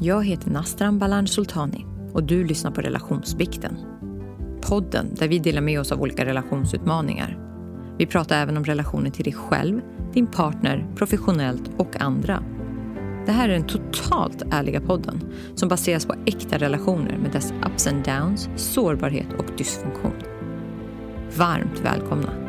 [0.00, 3.76] Jag heter Nastran Balan Sultani och du lyssnar på Relationsbikten.
[4.62, 7.38] Podden där vi delar med oss av olika relationsutmaningar.
[7.98, 9.80] Vi pratar även om relationer till dig själv,
[10.12, 12.42] din partner, professionellt och andra.
[13.26, 15.20] Det här är den totalt ärliga podden
[15.54, 20.22] som baseras på äkta relationer med dess ups and downs, sårbarhet och dysfunktion.
[21.36, 22.45] Varmt välkomna!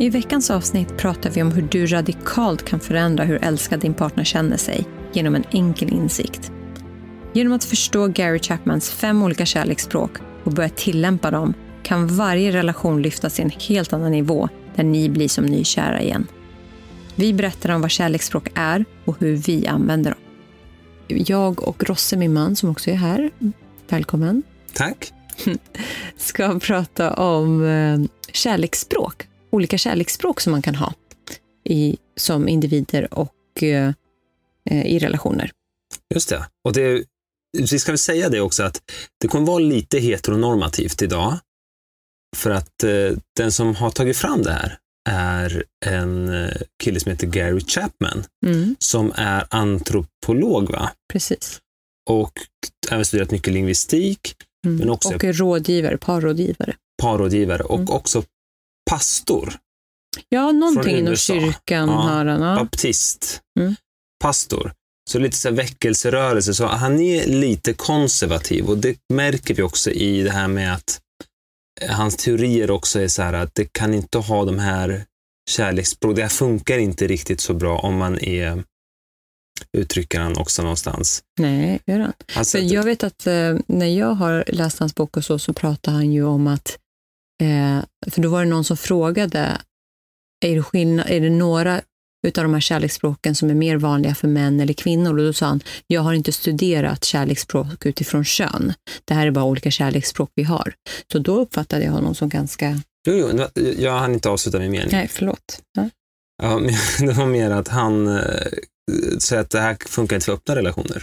[0.00, 4.24] I veckans avsnitt pratar vi om hur du radikalt kan förändra hur älskad din partner
[4.24, 6.52] känner sig genom en enkel insikt.
[7.32, 10.10] Genom att förstå Gary Chapmans fem olika kärleksspråk
[10.44, 15.08] och börja tillämpa dem kan varje relation lyftas till en helt annan nivå där ni
[15.08, 16.26] blir som nykära igen.
[17.14, 20.20] Vi berättar om vad kärleksspråk är och hur vi använder dem.
[21.26, 23.30] Jag och Rosse, min man, som också är här,
[23.88, 25.12] välkommen, Tack.
[26.16, 28.00] ska prata om eh,
[28.32, 29.29] kärleksspråk.
[29.50, 30.94] Olika kärleksspråk som man kan ha
[31.64, 33.92] i, som individer och eh,
[34.70, 35.50] eh, i relationer.
[36.14, 36.46] Just det.
[36.64, 37.04] Och det,
[37.58, 38.82] vi ska väl säga det också att
[39.20, 41.38] det kommer vara lite heteronormativt idag.
[42.36, 46.50] För att eh, den som har tagit fram det här är en eh,
[46.82, 50.90] kille som heter Gary Chapman Mm, som är antropolog va?
[51.12, 51.60] precis.
[52.10, 52.32] och
[52.90, 54.34] även studerat mycket lingvistik,
[54.66, 54.76] Mm.
[54.78, 56.74] Men också- Och rådgivare, parrådgivare.
[57.02, 57.90] parrådgivare och Mm.
[57.90, 58.22] också
[58.90, 59.54] pastor,
[60.28, 62.42] Ja, någonting inom kyrkan Ja, har han.
[62.42, 62.54] Ja.
[62.54, 63.74] baptist, Mm.
[64.22, 64.72] pastor.
[65.10, 66.54] Så lite så väckelserörelse.
[66.54, 71.00] Så han är lite konservativ och det märker vi också i det här med att
[71.80, 75.04] eh, hans teorier också är så här att det kan inte ha de här
[75.50, 76.16] kärleksspråk.
[76.16, 78.64] Det här funkar inte riktigt så bra om man är,
[79.76, 81.22] uttrycker han också någonstans.
[81.40, 82.12] Nej, gör han.
[82.36, 85.92] Alltså, jag vet att eh, när jag har läst hans bok och så, så pratar
[85.92, 86.78] han ju om att,
[87.40, 89.58] eh, för då var det någon som frågade,
[90.46, 91.80] är det, skillnad, är det några
[92.26, 95.18] utav de här kärleksspråken som är mer vanliga för män eller kvinnor?
[95.18, 98.72] Och då sa han, jag har inte studerat kärleksspråk utifrån kön.
[99.04, 100.74] Det här är bara olika kärleksspråk vi har.
[101.12, 104.88] Så då uppfattade jag honom som ganska, jo, jo, jag hann inte avsluta min mening.
[104.92, 105.62] nej förlåt.
[105.72, 105.90] Ja.
[106.42, 106.60] Ja,
[107.06, 108.22] det var mer att han eh,
[109.18, 111.02] säger att det här funkar inte för öppna relationer.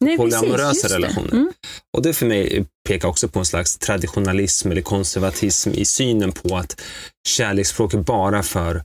[0.00, 1.32] Nej, Polyamorösa precis, relationer.
[1.32, 1.52] Mm.
[1.96, 6.56] Och det för mig pekar också på en slags traditionalism eller konservatism i synen på
[6.56, 6.80] att
[7.28, 8.82] kärleksspråk är bara för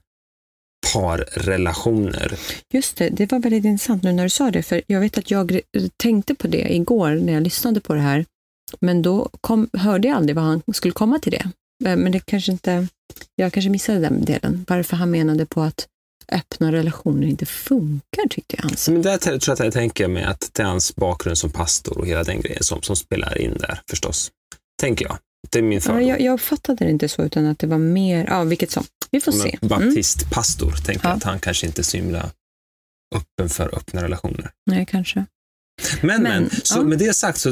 [0.94, 2.40] parrelationer.
[2.74, 5.32] Just det, det var väldigt intressant nu när du sa det, för jag vet att
[5.32, 5.62] jag
[5.98, 8.26] tänkte på det igår när jag lyssnade på det här,
[8.80, 11.52] men då kom, hörde jag aldrig vad han skulle komma till det.
[11.86, 12.88] Eh, Men det kanske inte,
[13.36, 15.88] jag kanske missade den delen, varför han menade på att
[16.32, 18.92] öppna relationer inte funkar, tyckte jag sa.
[18.92, 21.98] Men där tror jag att jag tänker mig att det är hans bakgrund som pastor
[21.98, 24.32] och hela den grejen som, som spelar in där förstås.
[24.82, 25.18] Tänker jag.
[25.52, 26.08] Det är min Ja, fördom.
[26.08, 29.22] jag, jag uppfattade det inte så, utan att det var mer, ja vilket som, vi
[29.22, 29.58] får se.
[29.62, 29.88] Men Mm.
[29.90, 31.10] Baptistpastor, tänker Ja.
[31.10, 32.30] jag att han kanske inte är så himla
[33.16, 34.52] öppen för öppna relationer.
[34.66, 35.26] Nej, kanske.
[36.02, 36.84] Men, men, Men, så ja.
[36.84, 37.50] med det sagt så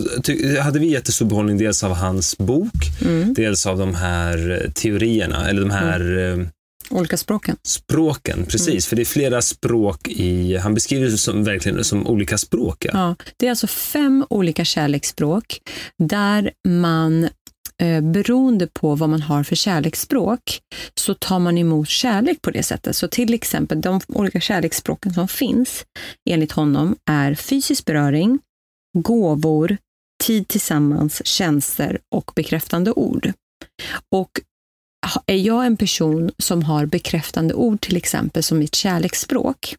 [0.61, 3.33] hade vi jättestor behållning dels av hans bok, Mm.
[3.33, 6.47] dels av de här teorierna, eller de här eh,
[6.89, 7.55] Olika språken.
[7.63, 8.45] språken.
[8.45, 8.81] Precis, Mm.
[8.81, 12.85] för det är flera språk i, han beskriver det som, verkligen som olika språk.
[12.85, 12.91] Ja.
[12.93, 15.59] Ja, det är alltså fem olika kärleksspråk
[16.03, 17.23] där man
[17.81, 20.59] eh, beroende på vad man har för kärleksspråk
[20.99, 22.95] så tar man emot kärlek på det sättet.
[22.95, 25.85] Så till exempel de olika kärleksspråken som finns
[26.29, 28.39] enligt honom är fysisk beröring,
[28.97, 29.77] gåvor,
[30.23, 33.31] tid tillsammans, tjänster och bekräftande ord.
[34.15, 34.29] Och
[35.25, 39.75] är jag en person som har bekräftande ord till exempel som mitt kärleksspråk,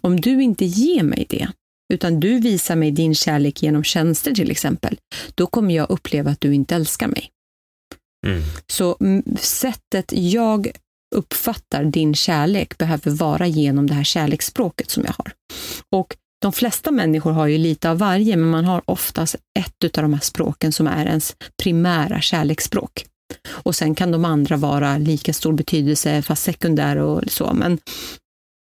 [0.00, 1.48] om du inte ger mig det,
[1.94, 4.98] utan du visar mig din kärlek genom tjänster till exempel,
[5.34, 7.30] då kommer jag uppleva att du inte älskar mig.
[8.26, 8.42] Mm.
[8.66, 10.70] Så mm, sättet jag
[11.16, 15.32] uppfattar din kärlek behöver vara genom det här kärleksspråket som jag har.
[15.90, 20.02] Och de flesta människor har ju lite av varje, men man har oftast ett av
[20.02, 23.04] de här språken som är ens primära kärleksspråk.
[23.48, 27.54] Och sen kan de andra vara lika stor betydelse, fast sekundär och så.
[27.54, 27.78] Men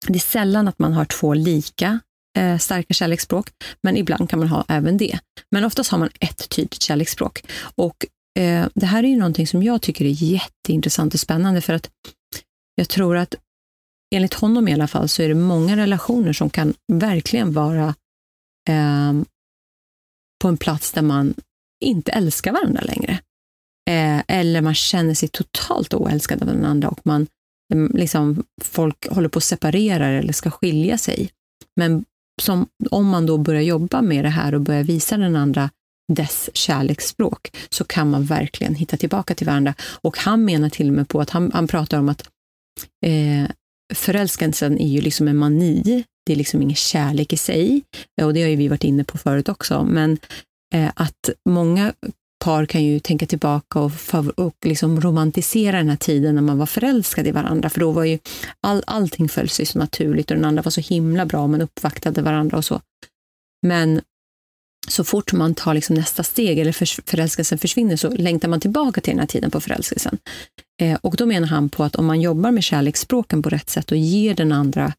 [0.07, 1.99] det är sällan att man har två lika
[2.37, 3.49] eh, starka kärleksspråk,
[3.83, 5.19] men ibland kan man ha även det.
[5.51, 7.43] Men oftast har man ett tydligt kärleksspråk.
[7.75, 8.05] Och
[8.39, 11.89] eh, det här är ju någonting som jag tycker är jätteintressant och spännande, för att
[12.75, 13.35] jag tror att
[14.15, 17.95] enligt honom i alla fall så är det många relationer som kan verkligen vara
[18.69, 19.13] eh,
[20.41, 21.33] på en plats där man
[21.83, 23.19] inte älskar varandra längre.
[23.91, 27.27] Eh, eller man känner sig totalt oälskad av den andra och man
[27.73, 31.29] mm, liksom, folk håller på att separera eller ska skilja sig.
[31.75, 32.05] Men
[32.41, 35.69] som, om man då börjar jobba med det här och börjar visa den andra
[36.13, 39.73] dess kärleksspråk så kan man verkligen hitta tillbaka till varandra.
[40.01, 42.29] Och han menar till och med på att han, han pratar om att
[43.05, 43.51] eh,
[43.93, 46.03] förälskelsen är ju liksom en mani.
[46.25, 47.83] Det är liksom ingen kärlek i sig.
[48.21, 49.83] Och det har ju vi varit inne på förut också.
[49.83, 50.17] Men
[50.73, 51.93] eh, att många
[52.41, 53.91] par kan ju tänka tillbaka och,
[54.35, 57.69] och liksom romantisera den här tiden när man var förälskad i varandra.
[57.69, 58.19] För då var ju
[58.61, 61.47] all, allting föll sig så naturligt och den andra var så himla bra.
[61.47, 62.81] Man uppvaktade varandra och så.
[63.67, 64.01] Men
[64.87, 69.01] så fort man tar liksom nästa steg eller för, förälskelsen försvinner så längtar man tillbaka
[69.01, 70.17] till den här tiden på förälskelsen.
[70.81, 73.91] Eh, och då menar han på att om man jobbar med kärleksspråken på rätt sätt
[73.91, 74.93] och ger den andra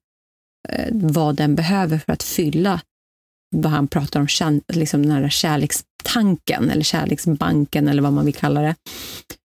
[0.69, 2.81] eh, vad den behöver för att fylla
[3.52, 8.60] vad han pratar om, liksom den här kärlekstanken eller kärleksbanken eller vad man vill kalla
[8.60, 8.75] det,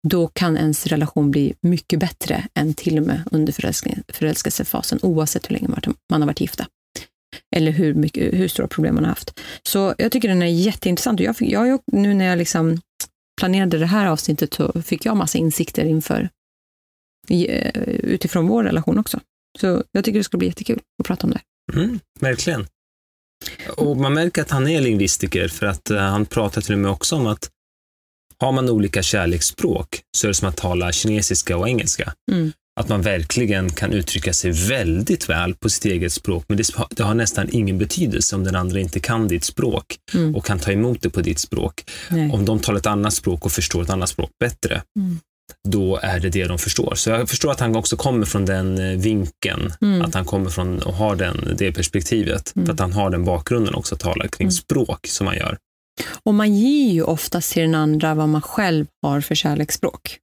[0.07, 3.53] då kan ens relation bli mycket bättre än till och med under
[4.13, 5.67] förälskelsefasen, oavsett hur länge
[6.09, 6.67] man har varit gifta
[7.55, 9.41] eller hur, mycket, hur stora problem man har haft.
[9.63, 11.19] Så jag tycker den är jätteintressant.
[11.19, 12.79] Och jag, fick, jag, nu när jag liksom
[13.39, 16.29] planerade det här avsnittet så fick jag massa insikter inför
[17.29, 19.19] eh, utifrån vår relation också.
[19.59, 21.41] Så jag tycker det ska bli jättekul att prata om det.
[21.73, 22.67] Mm, verkligen.
[23.77, 26.91] Och man märker att han är lingvistiker för att uh, han pratar till och med
[26.91, 27.49] också om att
[28.39, 32.13] har man olika kärleksspråk så är det som att tala kinesiska och engelska.
[32.31, 36.63] Mm att man verkligen kan uttrycka sig väldigt väl på sitt eget språk, men det,
[36.89, 40.35] det har nästan ingen betydelse om den andra inte kan ditt språk mm.
[40.35, 41.91] och kan ta emot det på ditt språk.
[42.09, 42.31] Nej.
[42.31, 45.19] Om de talar ett annat språk och förstår ett annat språk bättre, mm.
[45.67, 46.95] Då är det det de förstår.
[46.95, 50.01] Så jag förstår att han också kommer från den eh, vinkeln, mm.
[50.01, 52.71] att han kommer från och har den, det perspektivet, för mm.
[52.71, 54.51] att han har den bakgrunden också, att tala kring mm.
[54.51, 55.57] språk som man gör.
[56.23, 60.17] Och man ger ju oftast till den andra vad man själv har för kärleksspråk.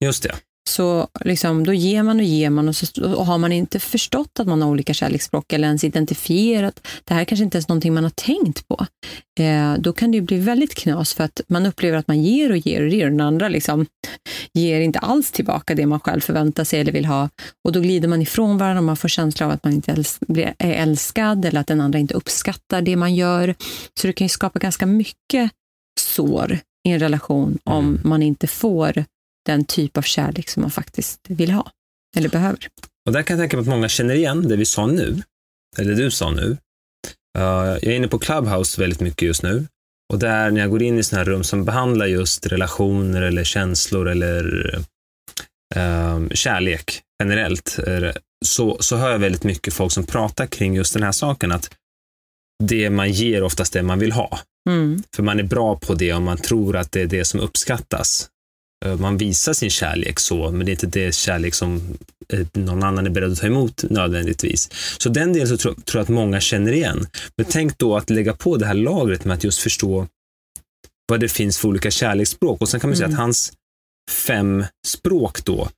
[0.00, 0.34] Just det
[0.68, 4.40] så liksom, då ger man och ger man och, så, och har man inte förstått
[4.40, 7.94] att man har olika kärleksspråk eller ens identifierat, det här är kanske inte ens någonting
[7.94, 8.86] man har tänkt på,
[9.40, 12.56] eh, då kan det bli väldigt knas för att man upplever att man ger och
[12.56, 13.86] ger och ger och den andra liksom
[14.52, 17.28] ger inte alls tillbaka det man själv förväntar sig eller vill ha.
[17.64, 20.04] Och då glider man ifrån varandra och man får känsla av att man inte
[20.58, 23.54] är älskad eller att den andra inte uppskattar det man gör.
[24.00, 25.50] Så det kan ju skapa ganska mycket
[26.00, 28.00] sår i en relation om mm.
[28.04, 29.04] man inte får
[29.48, 31.70] den typ av kärlek som man faktiskt vill ha
[32.16, 32.68] eller behöver.
[33.06, 35.22] Och där kan jag tänka mig att många känner igen det vi sa nu,
[35.78, 36.56] eller du sa nu.
[37.38, 39.66] Uh, jag är inne på Clubhouse väldigt mycket just nu.
[40.12, 43.44] Och där när jag går in i sådana här rum som behandlar just relationer eller
[43.44, 44.74] känslor eller
[45.76, 47.78] uh, kärlek generellt,
[48.46, 51.70] så, så hör jag väldigt mycket folk som pratar kring just den här saken, att
[52.64, 54.40] det man ger oftast det man vill ha.
[54.70, 55.02] Mm.
[55.16, 58.30] För man är bra på det om man tror att det är det som uppskattas.
[58.84, 61.98] Eh, man visar sin kärlek så, men det är inte det kärlek som
[62.32, 64.70] eh, någon annan är beredd att ta emot nödvändigtvis.
[64.98, 67.06] Så den delen så tror, tror jag att många känner igen.
[67.36, 70.06] Men tänk då att lägga på det här lagret med att just förstå
[71.08, 72.60] vad det finns för olika kärleksspråk.
[72.60, 72.98] Och sen kan man mm.
[72.98, 73.20] säga att mm.
[73.20, 73.52] hans
[74.10, 75.68] fem språk då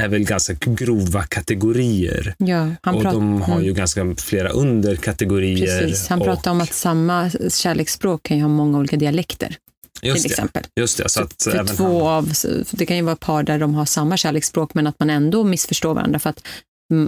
[0.00, 2.34] är väl ganska grova kategorier.
[2.38, 3.74] Ja, och de har ju mm.
[3.74, 5.80] ganska flera underkategorier.
[5.80, 6.08] Precis.
[6.08, 9.56] Han pratar om att samma kärleksspråk kan ju ha många olika dialekter.
[10.02, 10.34] Just till det.
[10.34, 10.64] exempel.
[10.80, 12.16] Just det, så att för, för två han...
[12.16, 12.32] av,
[12.70, 15.94] det kan ju vara par där de har samma kärleksspråk men att man ändå missförstår
[15.94, 16.46] varandra för att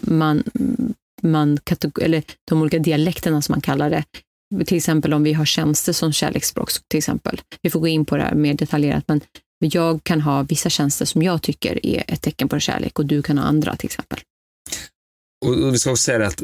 [0.02, 0.42] man,
[1.22, 1.58] man
[2.00, 4.04] eller de olika dialekterna som man kallar det,
[4.64, 7.40] till exempel om vi har tjänster som kärleksspråk, till exempel.
[7.62, 9.20] Vi får gå in på det här mer detaljerat, men
[9.60, 13.22] jag kan ha vissa tjänster som jag tycker är ett tecken på kärlek och du
[13.22, 14.20] kan ha andra till exempel.
[15.46, 16.42] Och, vi ska också säga att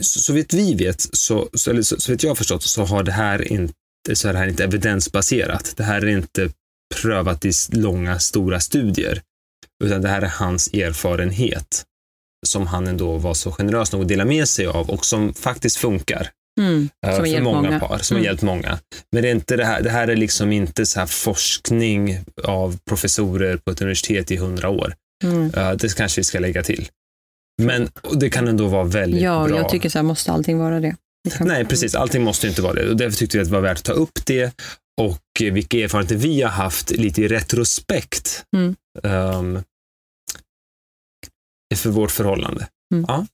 [0.00, 3.02] så, så vitt vi vet, så, så, eller så, så vet jag förstått, så har
[3.02, 3.74] det här inte
[4.14, 5.74] så är det här inte evidensbaserat.
[5.76, 6.50] Det här är inte
[6.94, 9.22] prövat i långa, stora studier,
[9.84, 11.84] utan det här är hans erfarenhet
[12.46, 15.76] som han ändå var så generös nog att dela med sig av och som faktiskt
[15.76, 16.30] funkar.
[16.60, 18.24] Mm, eh, för många, många, par, som mm.
[18.24, 18.78] har hjälpt många.
[19.12, 22.78] Men det, är inte det, här, det här är liksom inte så här forskning av
[22.88, 24.94] professorer på ett universitet i hundra år.
[25.24, 25.42] Mm.
[25.42, 26.88] Uh, det kanske vi ska lägga till.
[27.62, 29.56] Men det kan ändå vara väldigt ja, bra.
[29.56, 30.96] Ja, jag tycker så här, måste allting vara det.
[31.40, 31.94] Nej, precis.
[31.94, 32.90] Allting måste inte vara det.
[32.90, 34.60] Och därför tyckte vi att det var värt att ta upp det
[35.00, 38.76] och vilka erfarenheter vi har haft lite i retrospekt mm.
[39.02, 39.62] um,
[41.74, 42.68] för vårt förhållande.
[42.94, 43.04] Mm.
[43.08, 43.26] Ja.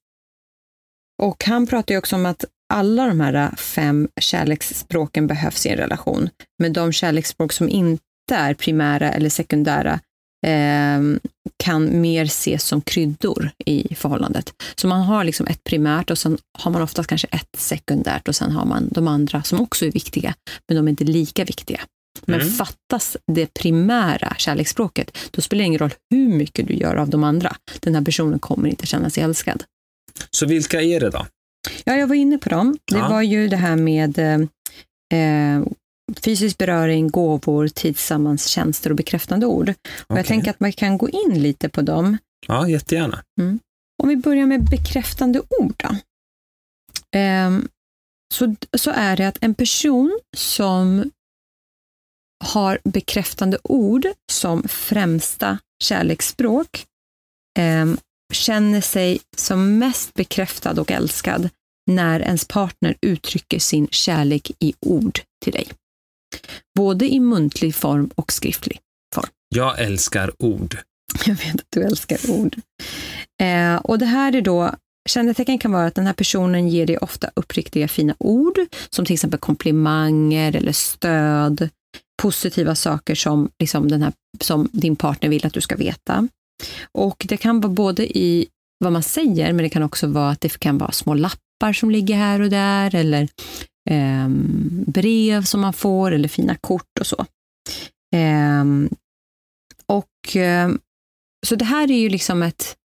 [1.23, 2.45] Och han pratar ju också om att
[2.75, 6.29] alla de här fem kärleksspråken behövs i en relation.
[6.59, 10.01] Men de kärleksspråk som inte är primära eller sekundära eh,
[11.57, 14.63] kan mer ses som kryddor i förhållandet.
[14.75, 18.37] Så man har liksom ett primärt och sen har man oftast kanske ett sekundärt och
[18.37, 20.35] sen har man de andra som också är viktiga,
[20.69, 21.81] men de är inte lika viktiga.
[22.25, 22.53] Men mm.
[22.53, 27.25] fattas det primära kärleksspråket, då spelar det ingen roll hur mycket du gör av de
[27.25, 27.57] andra.
[27.81, 29.65] Den här personen kommer inte känna sig älskad.
[30.31, 31.27] Så vilka är det då?
[31.85, 32.79] Ja, jag var inne på dem.
[32.85, 33.09] Det ja.
[33.09, 35.63] var ju det här med eh,
[36.25, 39.75] fysisk beröring, gåvor, tidsammans tjänster och bekräftande ord.
[40.07, 42.19] Och Jag tänker att man kan gå in lite på dem.
[42.47, 43.23] Ja, jättegärna.
[43.41, 43.59] Mm.
[44.03, 45.97] om vi börjar med bekräftande ord då.
[47.17, 47.69] Ehm,
[48.35, 51.11] så, så är det att en person som
[52.45, 56.87] har bekräftande ord som främsta kärleksspråk
[57.59, 57.99] ehm,
[58.33, 61.49] känner sig som mest bekräftad och älskad
[61.91, 65.69] när ens partner uttrycker sin kärlek i ord till dig.
[66.77, 68.81] Både i muntlig form och skriftlig.
[69.55, 70.77] Jag älskar ord.
[71.27, 72.57] Jag vet att du älskar ord.
[73.43, 74.75] Eh, och det här är då,
[75.09, 78.59] kännetecken kan vara att den här personen ger dig ofta uppriktiga fina ord,
[78.91, 81.69] som till exempel komplimanger eller stöd,
[82.23, 86.29] positiva saker som, liksom den här, som din partner vill att du ska veta.
[86.93, 88.47] Och det kan vara både i
[88.79, 91.91] vad man säger, men det kan också vara att det kan vara små lappar som
[91.91, 93.29] ligger här och där, eller
[93.91, 94.29] eh,
[94.87, 97.27] brev som man får, eller fina kort och så.
[98.15, 98.65] Eh,
[99.87, 100.71] och eh,
[101.47, 102.77] Så det här är ju liksom ett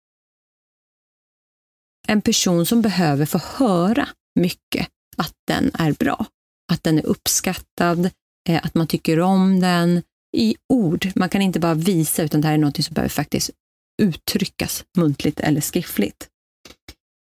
[2.07, 4.07] en person som behöver få höra
[4.39, 4.87] mycket
[5.17, 6.25] att den är bra,
[6.71, 8.09] att den är uppskattad,
[8.49, 10.03] eh, att man tycker om den
[10.37, 11.11] i ord.
[11.15, 13.49] Man kan inte bara visa, utan det här är något som behöver faktiskt
[14.01, 16.27] uttryckas muntligt eller skriftligt.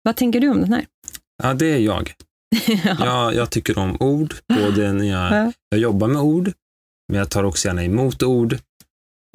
[0.03, 0.87] Vad tänker du om den här?
[1.43, 2.13] Ja, det är jag.
[2.85, 2.97] ja.
[2.99, 5.53] Jag, jag tycker om ord, både när jag, Ja.
[5.71, 6.53] jag jobbar med ord,
[7.09, 8.59] men jag tar också gärna emot ord.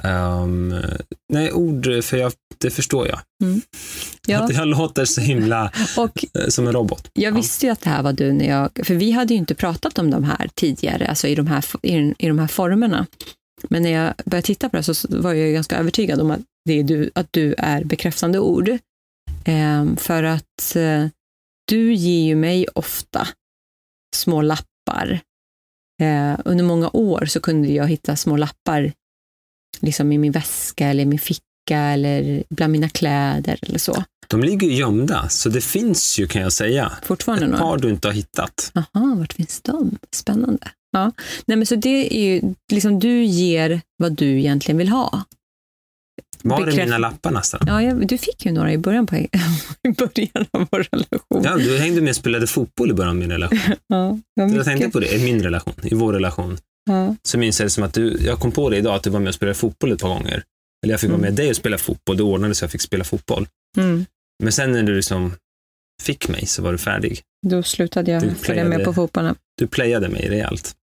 [0.03, 0.75] Ehm,
[1.33, 3.19] nej, ord, för jag, det förstår jag.
[4.27, 4.39] Ja.
[4.39, 7.09] Att jag låter så himla Och eh, som en robot.
[7.13, 9.55] jag visste ju att det här var du när jag, för vi hade ju inte
[9.55, 13.05] pratat om de här tidigare, alltså i de här, i, i de här formerna.
[13.69, 16.73] Men när jag började titta på det så var jag ganska övertygad om att, det
[16.79, 18.77] är du, att du är bekräftande ord.
[19.45, 21.05] Ehm, för att eh,
[21.65, 23.27] du ger ju mig ofta
[24.15, 25.19] små lappar.
[26.01, 28.93] Eh, under många år så kunde jag hitta små lappar
[29.79, 34.03] liksom i min väska eller i min ficka eller bland mina kläder eller så.
[34.27, 36.91] De ligger ju gömda, så det finns ju kan jag säga.
[37.03, 37.63] Fortfarande Ett några.
[37.63, 38.71] par du inte har hittat.
[38.73, 39.97] Jaha, vart finns de?
[40.11, 40.67] Spännande.
[40.91, 41.11] Ja.
[41.45, 45.23] Nej, men så det är ju, liksom, du ger vad du egentligen vill ha.
[46.49, 47.61] Var är mina lappar nästan?
[47.67, 49.29] Ja, jag, du fick ju några i början, på, i
[49.97, 51.43] början av vår relation.
[51.43, 53.59] Ja, du hängde med och spelade fotboll i början av min relation.
[53.87, 56.57] Ja, Jag tänkte på det, i min relation, i vår relation.
[56.89, 57.15] Ja.
[57.23, 59.19] Så minns jag det som att du, jag kom på det idag, att du var
[59.19, 60.43] med och spelade fotboll ett par gånger.
[60.83, 61.27] Eller jag fick vara Mm.
[61.29, 63.47] med dig och spela fotboll, det ordnade så jag fick spela fotboll.
[63.77, 64.05] Mm.
[64.43, 65.33] Men sen när du liksom
[66.03, 67.21] fick mig så var du färdig.
[67.47, 69.35] Då slutade Du jag följa med på fotbollen.
[69.57, 70.75] Du playade mig rejält.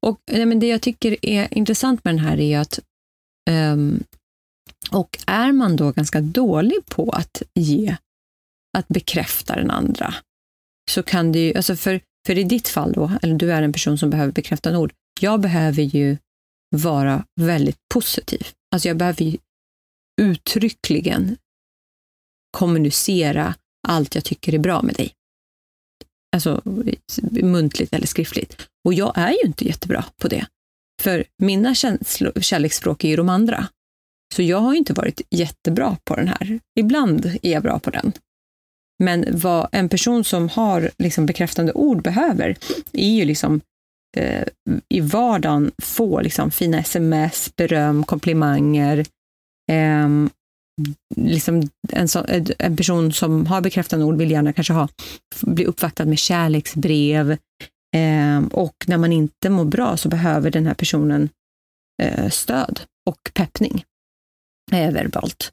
[0.00, 2.78] Och, nej, men det jag tycker är intressant med den här är att
[3.50, 4.02] ehm,
[4.90, 7.96] och är man då ganska dålig på att ge,
[8.78, 10.14] att bekräfta den andra,
[10.90, 13.72] så kan det ju, alltså för, för i ditt fall då, eller du är en
[13.72, 16.16] person som behöver bekräftande ord, jag behöver ju
[16.76, 18.46] vara väldigt positiv.
[18.74, 19.38] Alltså jag behöver ju
[20.20, 21.36] uttryckligen
[22.50, 23.54] kommunicera
[23.88, 25.14] allt jag tycker är bra med dig.
[26.36, 26.62] Alltså
[27.30, 28.68] muntligt eller skriftligt.
[28.84, 30.46] Och jag är ju inte jättebra på det.
[31.02, 33.68] För mina känslor, kärleksspråk är ju de andra.
[34.34, 36.60] Så jag har inte varit jättebra på den här.
[36.80, 38.12] Ibland är jag bra på den.
[39.02, 42.56] Men vad en person som har liksom bekräftande ord behöver
[42.92, 43.60] är ju liksom
[44.16, 44.44] eh,
[44.88, 48.98] i vardagen få liksom fina sms, beröm, komplimanger.
[49.72, 50.08] Eh,
[51.16, 52.26] liksom en, så,
[52.58, 54.88] en person som har bekräftande ord vill gärna kanske ha,
[55.40, 57.30] bli uppvaktad med kärleksbrev.
[57.96, 61.28] Eh, och när man inte mår bra så behöver den här personen
[62.02, 63.84] eh, stöd och peppning
[64.72, 65.50] eh, verbalt.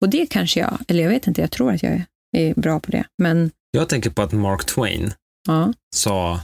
[0.00, 2.02] Och det kanske jag, eller jag vet inte, jag tror att jag
[2.36, 3.04] är, bra på det.
[3.22, 5.12] Men Jag tänker på att Mark Twain
[5.48, 6.40] ja, sa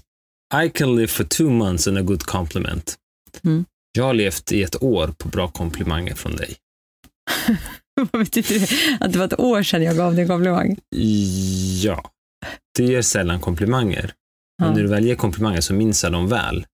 [0.64, 2.96] I can live for two months in a good compliment.
[3.44, 3.64] Mm.
[3.92, 6.56] Jag har levt i ett år på bra komplimanger från dig.
[8.12, 9.04] vad betyder det?
[9.04, 10.76] Att det var ett år sedan jag gav dig en komplimang?
[11.82, 12.10] Ja,
[12.78, 14.12] du ger sällan komplimanger.
[14.58, 14.74] Men Ja.
[14.74, 16.66] när du väl ger komplimanger så minns jag dem väl.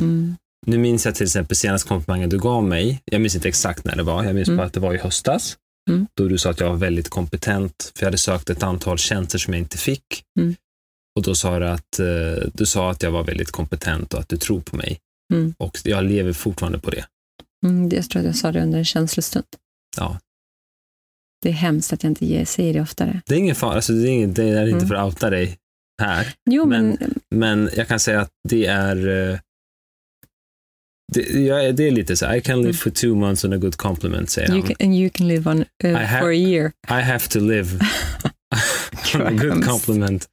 [0.00, 0.36] Mm.
[0.66, 3.02] Nu minns jag till exempel senaste komplimangen du gav mig.
[3.04, 4.24] Jag minns inte exakt när det var.
[4.24, 4.56] Jag minns Mm.
[4.56, 5.56] bara att det var i höstas.
[5.90, 6.06] Mm.
[6.14, 9.38] Då du sa att jag var väldigt kompetent, för jag hade sökt ett antal tjänster
[9.38, 10.22] som jag inte fick.
[10.40, 10.54] Mm.
[11.16, 14.28] Och då sa du att, eh, du sa att jag var väldigt kompetent och att
[14.28, 14.98] du tror på mig.
[15.34, 15.54] Mm.
[15.58, 17.04] Och jag lever fortfarande på det.
[17.66, 19.46] Mm, jag tror att jag sa det under en känslostund.
[19.96, 20.18] Ja.
[21.42, 23.20] Det är hemskt att jag inte ger, säger det oftare.
[23.26, 24.88] Det är ingen fara, alltså det är, ingen, det är inte Mm.
[24.88, 25.58] för att outa dig
[26.02, 26.34] här.
[26.50, 29.38] Jo, men, Men- Men jag kan säga att det är eh,
[31.12, 32.74] det, är- det är lite så I can live Mm.
[32.76, 35.58] for two months on a good compliment, säger you can, and you can live on
[35.84, 36.72] uh, for a year.
[36.88, 37.78] I have to live
[39.14, 40.26] on a good compliment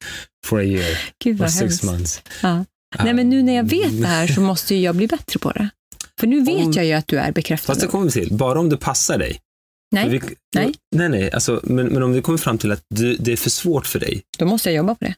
[0.45, 1.83] for a year Gud or vad six hemskt.
[1.83, 2.21] months.
[2.41, 2.65] Ja.
[3.03, 5.69] Nej, men nu när jag vet det här så måste jag bli bättre på det.
[6.19, 7.81] För nu vet Om- jag ju att du är Fast bekräftande.
[7.81, 9.39] det kommer vi till, bara om det passar dig.
[9.91, 10.21] Nej, Vi,
[10.55, 10.71] nej.
[10.95, 11.31] nej, nej.
[11.31, 13.99] Alltså, men, men om vi kommer fram till att du, det är för svårt för
[13.99, 14.21] dig.
[14.37, 15.15] då måste jag jobba på det.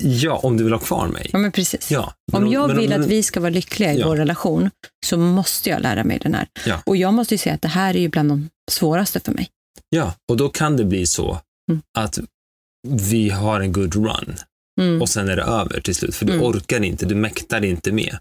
[0.00, 1.30] Ja, om du vill ha kvar mig.
[1.32, 1.90] Ja, men precis.
[1.90, 2.14] Ja.
[2.32, 4.06] men Om jag men vill men- att vi ska vara lyckliga i Ja.
[4.08, 4.70] vår relation
[5.06, 6.46] så måste jag lära mig den här.
[6.66, 6.82] Ja.
[6.86, 9.48] Och jag måste ju säga att det här är ju bland de svåraste för mig.
[9.88, 11.38] Ja, och då kan det bli så
[11.70, 11.82] Mm.
[11.98, 12.18] att
[12.88, 14.36] vi har en good run
[14.80, 15.02] Mm.
[15.02, 16.14] och sen är det över till slut.
[16.14, 16.44] För du Mm.
[16.44, 18.18] orkar inte, du mäktar inte med.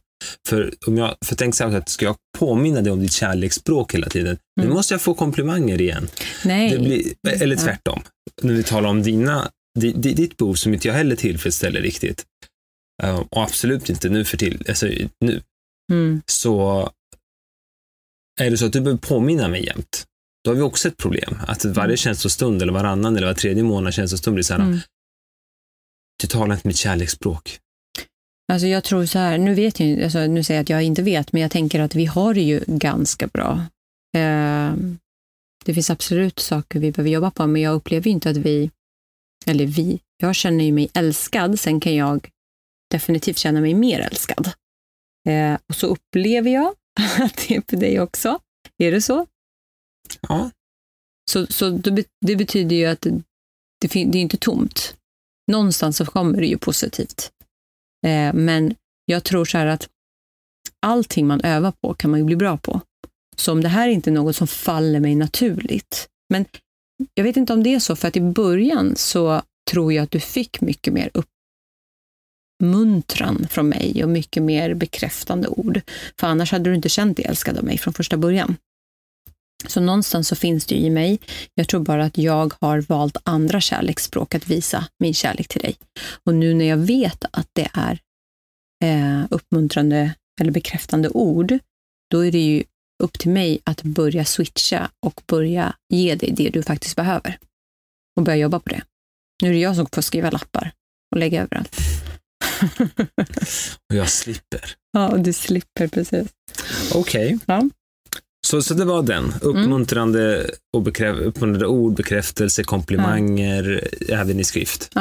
[0.49, 3.93] För om jag för tänk så här att ska jag påminna dig om ditt kärleksspråk
[3.93, 4.75] hela tiden, nu Mm.
[4.75, 6.07] måste jag få komplimanger igen.
[6.45, 6.79] Nej.
[6.79, 8.01] Blir, eller tvärtom.
[8.41, 9.51] När vi talar om dina, di, di,
[9.95, 12.25] ditt behov som inte jag heller tillfredsställer riktigt.
[13.03, 14.87] Eh, och absolut inte nu för till, alltså,
[15.19, 15.41] nu.
[15.91, 16.21] Mm.
[16.25, 16.89] Så
[18.41, 20.05] är det så att du behöver påminna mig jämt,
[20.43, 21.37] då har vi också ett problem.
[21.47, 24.79] Att varje känslostund eller varannan eller var tredje månad känslostund blir så här, Mm.
[26.21, 27.59] du talar inte mitt kärleksspråk.
[28.51, 31.01] Alltså jag tror så här, nu vet jag alltså nu säger jag att jag inte
[31.01, 33.65] vet, men jag tänker att vi har det ju ganska bra.
[34.17, 34.73] Eh,
[35.65, 38.71] det finns absolut saker vi behöver jobba på, men jag upplever inte att vi,
[39.45, 42.29] eller vi, jag känner ju mig älskad, sen kan jag
[42.91, 44.51] definitivt känna mig mer älskad.
[45.29, 46.75] Eh, och så upplever jag
[47.19, 48.39] att det är för dig också.
[48.77, 49.27] Är det så?
[50.21, 50.49] Ja,
[51.31, 53.21] Så, så det, be- det betyder ju att det,
[53.81, 54.97] det är inte tomt.
[55.51, 57.31] Någonstans så kommer det ju positivt.
[58.05, 59.89] Eh, men jag tror så här att
[60.85, 62.81] allting man övar på kan man ju bli bra på.
[63.35, 66.07] Så om det här är inte något som faller mig naturligt.
[66.29, 66.45] Men
[67.13, 69.41] jag vet inte om det är så, för att i början så
[69.71, 71.11] tror jag att du fick mycket mer
[72.61, 75.81] uppmuntran från mig och mycket mer bekräftande ord.
[76.19, 78.55] För annars hade du inte känt dig älskad av mig från första början.
[79.67, 81.19] Så någonstans så finns det ju i mig.
[81.53, 85.75] Jag tror bara att jag har valt andra kärleksspråk att visa min kärlek till dig.
[86.25, 87.99] Och nu när jag vet att det är
[88.83, 91.57] eh, uppmuntrande eller bekräftande ord,
[92.11, 92.63] då är det ju
[93.03, 97.37] upp till mig att börja switcha och börja ge dig det du faktiskt behöver.
[98.17, 98.81] Och börja jobba på det.
[99.43, 100.71] Nu är det jag som får skriva lappar
[101.11, 101.77] och lägga överallt.
[103.89, 104.75] och jag slipper.
[104.93, 106.27] ja, och du slipper precis.
[106.93, 107.39] Okej.
[107.45, 107.69] Ja.
[108.47, 109.33] Så, så det var den.
[109.41, 114.91] Uppmuntrande, och bekräf- uppmuntrande ord, bekräftelse, komplimanger, även i skrift.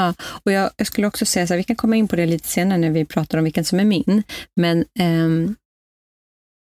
[0.44, 2.48] Och jag, jag skulle också säga så här, vi kan komma in på det lite
[2.48, 4.22] senare när vi pratar om vilken som är min,
[4.60, 5.56] men ehm,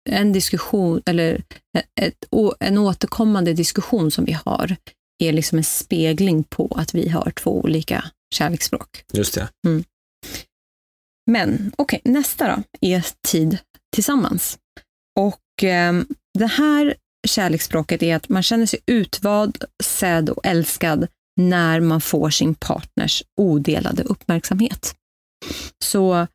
[0.10, 1.44] en diskussion, eller
[2.02, 2.26] ett,
[2.60, 4.76] en återkommande diskussion som vi har,
[5.24, 9.04] är liksom en spegling på att vi har två olika kärleksspråk.
[9.14, 9.50] Just det.
[11.32, 13.58] Men okej, nästa då är tid
[13.96, 14.58] tillsammans.
[15.20, 16.08] Och ehm,
[16.40, 16.96] det här
[17.28, 21.08] kärleksspråket är att man känner sig utvald, sedd och älskad
[21.40, 24.96] när man får sin partners odelade uppmärksamhet.
[25.84, 26.28] Så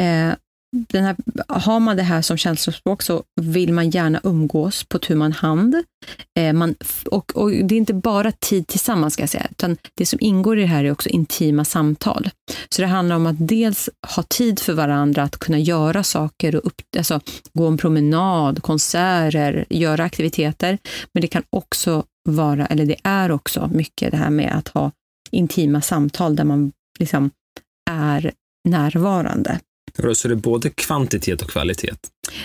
[0.00, 0.34] eh,
[0.72, 1.16] den här,
[1.48, 5.74] har man det här som känslospråk så vill man gärna umgås på tu man hand.
[6.38, 6.74] Eh, man,
[7.10, 10.58] och, och det är inte bara tid tillsammans ska jag säga, utan det som ingår
[10.58, 12.30] i det här är också intima samtal.
[12.68, 16.66] Så det handlar om att dels ha tid för varandra, att kunna göra saker, och
[16.66, 17.20] upp, alltså,
[17.52, 20.78] gå en promenad, konserter, göra aktiviteter.
[21.14, 24.90] Men det kan också vara, eller det är också mycket det här med att ha
[25.30, 27.30] intima samtal där man liksom
[27.90, 28.32] är
[28.68, 29.60] närvarande.
[30.14, 31.94] Så det är både kvantitet och kvalitet.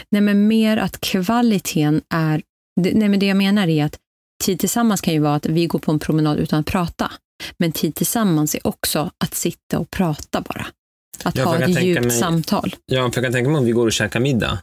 [0.09, 2.41] Nej, men mer att kvaliteten är...
[2.81, 3.97] Nej, men det jag menar är att
[4.43, 7.11] tid tillsammans kan ju vara att vi går på en promenad utan att prata.
[7.57, 10.67] Men tid tillsammans är också att sitta och prata bara.
[11.23, 12.75] Att Ja, ha ett djupt mig- samtal.
[12.85, 14.59] Ja, för jag kan tänka mig om vi går och käkar middag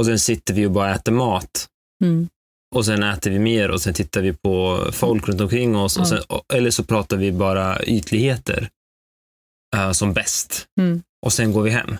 [0.00, 1.68] och sen sitter vi och bara äter mat
[2.04, 2.28] Mm.
[2.74, 5.96] och sen äter vi mer och sen tittar vi på folk runt omkring oss.
[5.96, 6.18] Och sen,
[6.54, 8.68] eller så pratar vi bara ytligheter
[9.76, 11.02] eh, som bäst Mm.
[11.24, 11.96] Och sen går vi hem.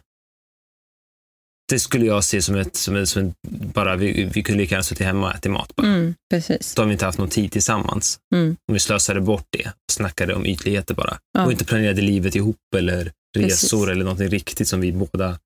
[1.68, 3.34] Det skulle jag se som ett, som ett, som ett
[3.74, 5.87] bara vi, vi kunde lika gärna suttit hemma och ätit mat bara.
[5.87, 6.74] Mm, precis.
[6.74, 8.18] Då har vi inte haft någon tid tillsammans.
[8.34, 8.56] Mm.
[8.68, 11.18] Om vi slösade bort det och snackade om ytligheter bara.
[11.32, 11.44] Ja.
[11.44, 13.62] Och inte planerade livet ihop eller Precis.
[13.64, 15.38] resor eller någonting riktigt som vi båda...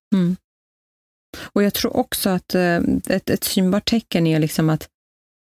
[1.43, 4.88] Och jag tror också att eh, ett, ett synbart tecken är liksom att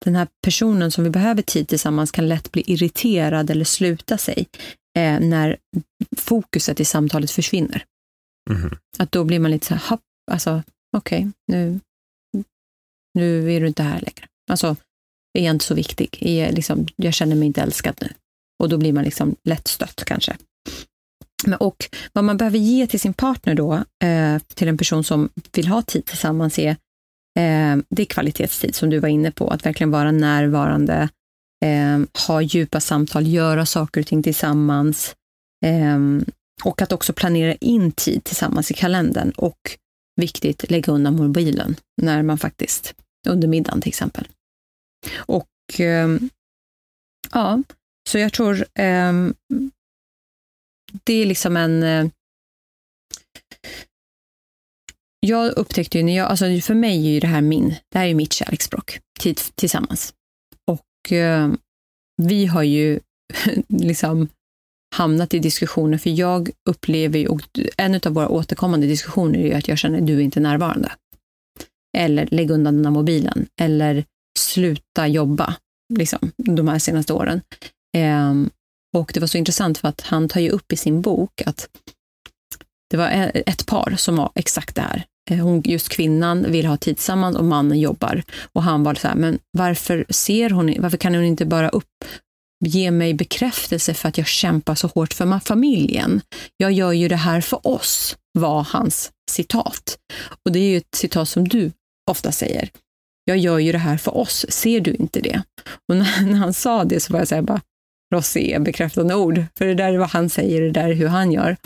[0.04, 4.46] den här personen som vi behöver tid tillsammans kan lätt bli irriterad eller sluta sig
[4.98, 5.56] eh, när
[6.16, 7.84] fokuset i samtalet försvinner.
[8.50, 8.76] Mm.
[8.98, 10.62] Att då blir man lite så här, hopp, alltså
[10.96, 11.80] okej, nu,
[13.14, 14.28] nu är du inte här längre.
[14.50, 14.76] Alltså,
[15.38, 16.18] är jag inte så viktig?
[16.20, 18.08] Är jag, liksom, jag känner mig inte älskad nu.
[18.62, 20.36] Och då blir man liksom lätt stött kanske.
[21.46, 25.28] Men, och vad man behöver ge till sin partner då, eh, till en person som
[25.52, 26.70] vill ha tid tillsammans, är,
[27.38, 29.48] eh, det är kvalitetstid som du var inne på.
[29.48, 31.08] Att verkligen vara närvarande,
[31.64, 35.16] eh, ha djupa samtal, göra saker och ting tillsammans.
[35.64, 35.98] Eh,
[36.62, 39.30] och att också planera in tid tillsammans i kalendern.
[39.36, 39.58] Och
[40.20, 42.94] viktigt, lägga undan mobilen när man faktiskt,
[43.28, 44.28] under middagen till exempel.
[45.16, 46.08] Och eh,
[47.32, 47.62] Ja,
[48.08, 49.12] så jag tror eh,
[51.04, 51.82] det är liksom en...
[51.82, 52.06] Eh,
[55.20, 58.06] jag upptäckte ju när jag, alltså för mig är ju det här min, det här
[58.06, 60.14] är mitt kärleksspråk, tid tillsammans.
[60.66, 61.52] Och eh,
[62.22, 63.00] vi har ju
[63.68, 64.28] liksom
[64.94, 67.40] hamnat i diskussioner, för jag upplever ju, och
[67.76, 70.92] en av våra återkommande diskussioner är ju att jag känner att du är inte närvarande.
[71.96, 74.04] Eller lägg undan den här mobilen, eller
[74.38, 75.56] sluta jobba,
[75.94, 77.40] liksom, de här senaste åren.
[77.96, 78.50] Um,
[78.96, 81.68] och det var så intressant för att han tar ju upp i sin bok att
[82.90, 85.04] det var e-, ett par som var exakt det här.
[85.30, 88.22] Eh, hon, just kvinnan vill ha tid tillsammans och mannen jobbar.
[88.52, 92.04] Och han var så här, men varför ser hon, varför kan hon inte bara upp,
[92.66, 96.20] ge mig bekräftelse för att jag kämpar så hårt för familjen?
[96.56, 99.98] Jag gör ju det här för oss, var hans citat.
[100.44, 101.72] Och det är ju ett citat som du
[102.10, 102.68] ofta säger.
[103.24, 105.42] Jag gör ju det här för oss, ser du inte det?
[105.88, 107.60] Och när, när han sa det så var jag så här, bara,
[108.14, 109.44] rosé, bekräftande ord.
[109.58, 111.56] För det där är vad han säger, det där är hur han gör.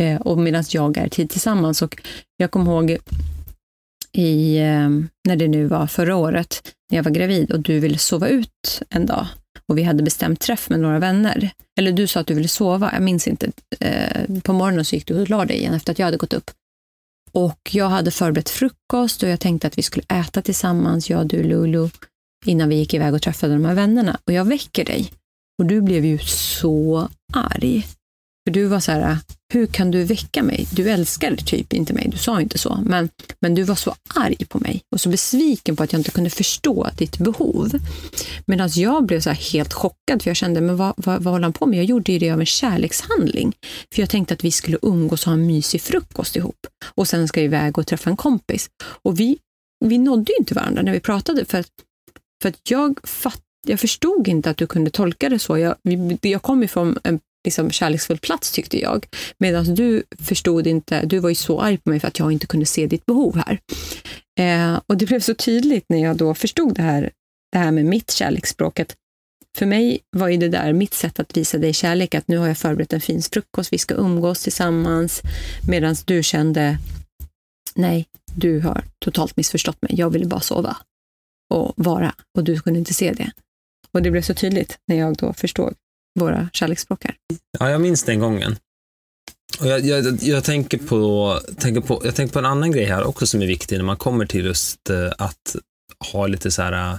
[0.00, 1.82] Eh, och medan jag är tid tillsammans.
[1.82, 2.02] Och
[2.36, 2.98] jag kommer ihåg
[4.12, 4.90] i, eh,
[5.28, 8.82] när det nu var förra året, när jag var gravid och du ville sova ut
[8.90, 9.26] en dag
[9.68, 11.50] och vi hade bestämt träff med några vänner.
[11.78, 13.52] Eller du sa att du ville sova, jag minns inte.
[13.80, 16.32] Eh, på morgonen så gick du och la dig igen efter att jag hade gått
[16.32, 16.50] upp.
[17.32, 21.42] Och jag hade förberett frukost och jag tänkte att vi skulle äta tillsammans, jag, du,
[21.42, 21.88] Lulu,
[22.44, 24.18] innan vi gick iväg och träffade de här vännerna.
[24.26, 25.12] Och jag väcker dig.
[25.58, 27.86] Och du blev ju så arg.
[28.44, 29.18] För du var så här,
[29.52, 30.66] hur kan du väcka mig?
[30.72, 33.08] Du älskar typ inte mig, du sa inte så, men,
[33.40, 36.30] men du var så arg på mig och så besviken på att jag inte kunde
[36.30, 37.72] förstå ditt behov.
[38.46, 41.52] Medan jag blev så helt chockad, för jag kände, men vad, vad, vad håller han
[41.52, 41.78] på med?
[41.78, 43.52] Jag gjorde ju det av en kärlekshandling.
[43.94, 46.66] För jag tänkte att vi skulle umgås och ha en mysig frukost ihop.
[46.94, 48.70] Och sen ska jag iväg och träffa en kompis.
[49.02, 49.38] Och vi,
[49.84, 51.70] vi nådde ju inte varandra när vi pratade, för att,
[52.42, 55.58] för att jag fattade jag förstod inte att du kunde tolka det så.
[55.58, 55.76] Jag,
[56.22, 59.06] jag kom ifrån en liksom, kärleksfull plats tyckte jag.
[59.38, 62.46] Medan du förstod inte, du var ju så arg på mig för att jag inte
[62.46, 63.58] kunde se ditt behov här.
[64.40, 67.10] Eh, och det blev så tydligt när jag då förstod det här,
[67.52, 68.80] det här med mitt kärleksspråk.
[68.80, 68.96] Att
[69.56, 72.48] för mig var ju det där mitt sätt att visa dig kärlek, att nu har
[72.48, 75.22] jag förberett en fin frukost, vi ska umgås tillsammans.
[75.68, 76.78] Medan du kände,
[77.74, 80.76] nej, du har totalt missförstått mig, jag ville bara sova
[81.54, 83.30] och vara och du kunde inte se det.
[83.92, 85.74] Och det blev så tydligt när jag då förstod
[86.20, 87.14] våra kärleksspråk här.
[87.58, 88.56] Ja, jag minns den gången.
[89.60, 93.04] Och jag, jag, jag, tänker på, tänker på, jag tänker på en annan grej här
[93.04, 95.56] också som är viktig när man kommer till just uh, att
[96.12, 96.98] ha lite så här uh,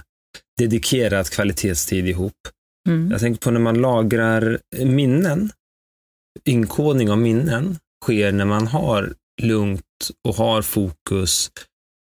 [0.58, 2.32] dedikerad kvalitetstid ihop.
[2.88, 3.10] Mm.
[3.10, 5.50] Jag tänker på när man lagrar minnen.
[6.44, 9.82] Inkodning av minnen sker när man har lugnt
[10.28, 11.50] och har fokus.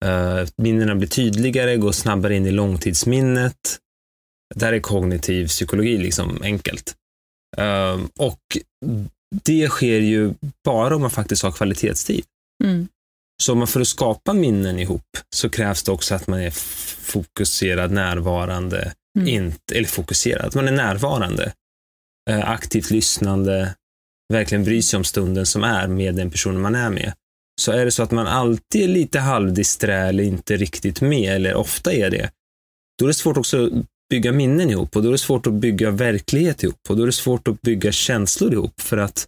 [0.05, 3.77] Uh, minnena blir tydligare, går snabbare in i långtidsminnet.
[4.55, 6.95] Det här är kognitiv psykologi, liksom enkelt.
[7.57, 8.39] Um, och
[9.43, 10.33] det sker ju
[10.65, 12.25] bara om man faktiskt har kvalitetstid.
[12.63, 12.87] Mm.
[13.43, 16.51] Så om man för att skapa minnen ihop så krävs det också att man är
[17.01, 19.27] fokuserad, närvarande, mm.
[19.27, 21.53] inte, eller fokuserad, att man är närvarande,
[22.29, 23.75] uh, aktivt lyssnande,
[24.33, 27.13] verkligen bryr sig om stunden som är med den personen man är med.
[27.61, 31.53] Så är det så att man alltid är lite halvdisträ eller inte riktigt med, eller
[31.53, 32.31] ofta är det,
[32.99, 33.69] då är det svårt också
[34.09, 37.07] bygga minnen ihop och då är det svårt att bygga verklighet ihop och då är
[37.07, 39.27] det svårt att bygga känslor ihop för att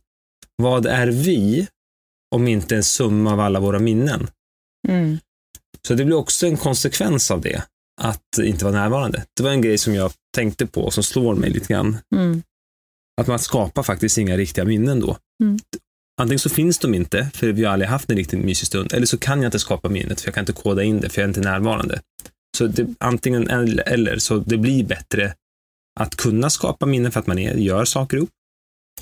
[0.55, 1.67] vad är vi
[2.35, 4.27] om inte en summa av alla våra minnen?
[4.87, 5.17] Mm.
[5.87, 7.63] Så det blir också en konsekvens av det,
[8.01, 9.25] att inte vara närvarande.
[9.37, 11.97] Det var en grej som jag tänkte på och som slår mig lite grann.
[12.15, 12.43] Mm.
[13.21, 15.17] Att man skapar faktiskt inga riktiga minnen då.
[15.43, 15.59] Mm.
[16.21, 19.05] Antingen så finns de inte, för vi har aldrig haft en riktigt mysig stund, eller
[19.05, 21.25] så kan jag inte skapa minnet, för jag kan inte koda in det, för jag
[21.25, 22.01] är inte närvarande.
[22.57, 25.33] Så det, antingen eller, eller, så det blir bättre
[25.99, 28.29] att kunna skapa minnen för att man är, gör saker ihop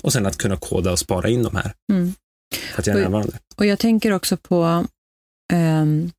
[0.02, 1.72] och sen att kunna koda och spara in de här.
[1.92, 2.14] Mm.
[2.54, 3.38] För att jag är närvarande.
[3.56, 4.86] Och jag tänker också på
[5.52, 6.12] um,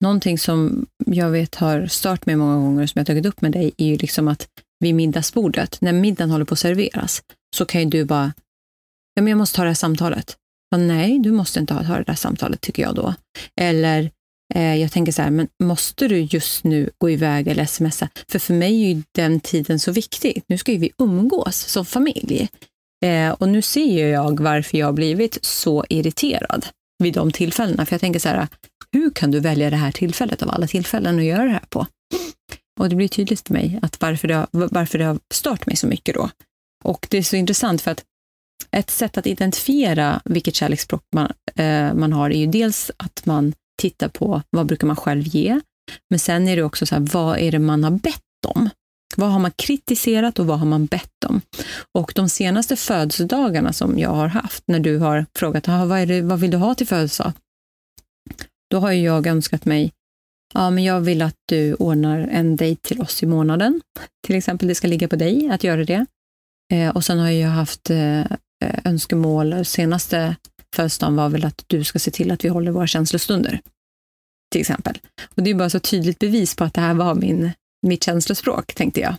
[0.00, 3.72] någonting som jag vet har stört mig många gånger som jag tagit upp med dig
[3.76, 4.48] är ju liksom att
[4.80, 7.22] vid middagsbordet, när middagen håller på att serveras,
[7.56, 8.32] så kan ju du bara,
[9.14, 10.36] ja men jag måste ta det här samtalet.
[10.74, 13.14] Och nej, du måste inte ha det här samtalet tycker jag då.
[13.60, 14.10] Eller
[14.54, 18.08] Eh, jag tänker så här, men måste du just nu gå iväg eller smsa?
[18.28, 20.42] För för mig är ju den tiden så viktig.
[20.46, 22.48] Nu ska ju vi umgås som familj.
[23.04, 26.66] Eh, och nu ser jag varför jag har blivit så irriterad
[27.02, 27.86] vid de tillfällena.
[27.86, 28.48] För jag tänker så här,
[28.92, 31.86] hur kan du välja det här tillfället av alla tillfällen att göra det här på?
[32.80, 35.76] Och det blir tydligt för mig att varför det, har, varför det har stört mig
[35.76, 36.30] så mycket då.
[36.84, 38.04] Och det är så intressant för att
[38.70, 43.52] ett sätt att identifiera vilket kärleksspråk man, eh, man har är ju dels att man
[43.82, 45.60] titta på vad brukar man själv ge.
[46.10, 48.70] Men sen är det också så här, vad är det man har bett om?
[49.16, 51.40] Vad har man kritiserat och vad har man bett om?
[51.98, 56.06] Och de senaste födelsedagarna som jag har haft, när du har frågat "Ah, vad, är
[56.06, 57.32] det, vad vill du ha till födelsedag?
[58.70, 59.92] Då har jag önskat mig,
[60.54, 63.80] ja men jag vill att du ordnar en dejt till oss i månaden.
[64.26, 66.06] Till exempel, det ska ligga på dig att göra det.
[66.72, 68.26] Eh, och sen har jag haft eh, eh
[68.84, 70.36] önskemål, senaste
[70.74, 73.60] födelsedagen var väl att du ska se till att vi håller våra känslostunder.
[74.52, 74.98] Till exempel.
[75.36, 77.50] Och det är bara så tydligt bevis på att det här var min,
[77.86, 79.14] mitt känslospråk, tänkte jag.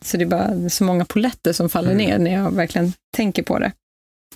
[0.00, 2.06] Så det är bara så många poletter som faller Mm.
[2.06, 3.72] ner när jag verkligen tänker på det.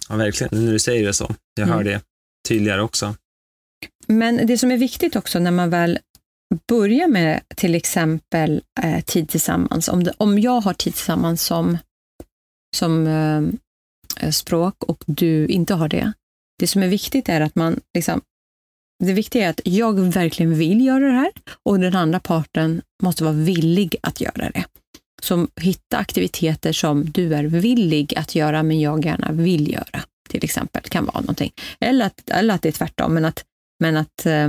[0.09, 0.65] Ja, verkligen.
[0.65, 1.35] När du säger det så.
[1.55, 1.85] Jag hör Mm.
[1.87, 2.01] det
[2.49, 3.15] tydligare också.
[4.07, 5.99] Men det som är viktigt också när man väl
[6.69, 11.79] börjar med till exempel eh, tid tillsammans, om, det, om jag har tid tillsammans som,
[12.77, 13.07] som
[14.17, 16.13] eh, språk och du inte har det,
[16.63, 18.21] det som är viktigt är att man liksom,
[19.05, 23.25] det viktiga är att jag verkligen vill göra det här och den andra parten måste
[23.25, 24.65] vara villig att göra det.
[25.23, 30.45] Så hitta aktiviteter som du är villig att göra men jag gärna vill göra, till
[30.45, 31.53] exempel, kan vara någonting.
[31.81, 33.45] Eller att, eller att det är tvärtom, men att
[33.81, 34.49] men att eh,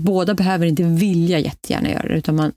[0.00, 2.52] båda behöver inte vilja jättegärna göra det, utan man,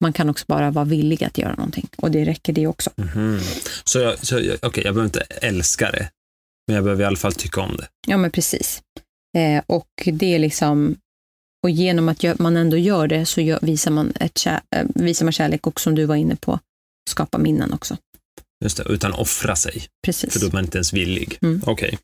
[0.00, 1.88] man kan också bara vara villig att göra någonting.
[1.96, 2.90] Och det räcker det också.
[2.96, 3.40] Mhm.
[3.84, 6.10] Så, jag, så jag, okay, jag behöver inte älska det,
[6.66, 7.88] men jag behöver i alla fall tycka om det.
[8.06, 8.82] Ja, men precis.
[9.36, 10.96] Eh, och det är liksom,
[11.62, 14.52] och genom att man ändå gör det så gör, visar, man ett eh,
[14.94, 16.58] visar man kärlek och som du var inne på,
[17.10, 17.96] skapa minnen också.
[18.64, 20.32] Just det, utan offra sig, Precis.
[20.32, 21.38] för då är man inte ens villig.
[21.42, 21.62] Mm.
[21.66, 21.98] Okej.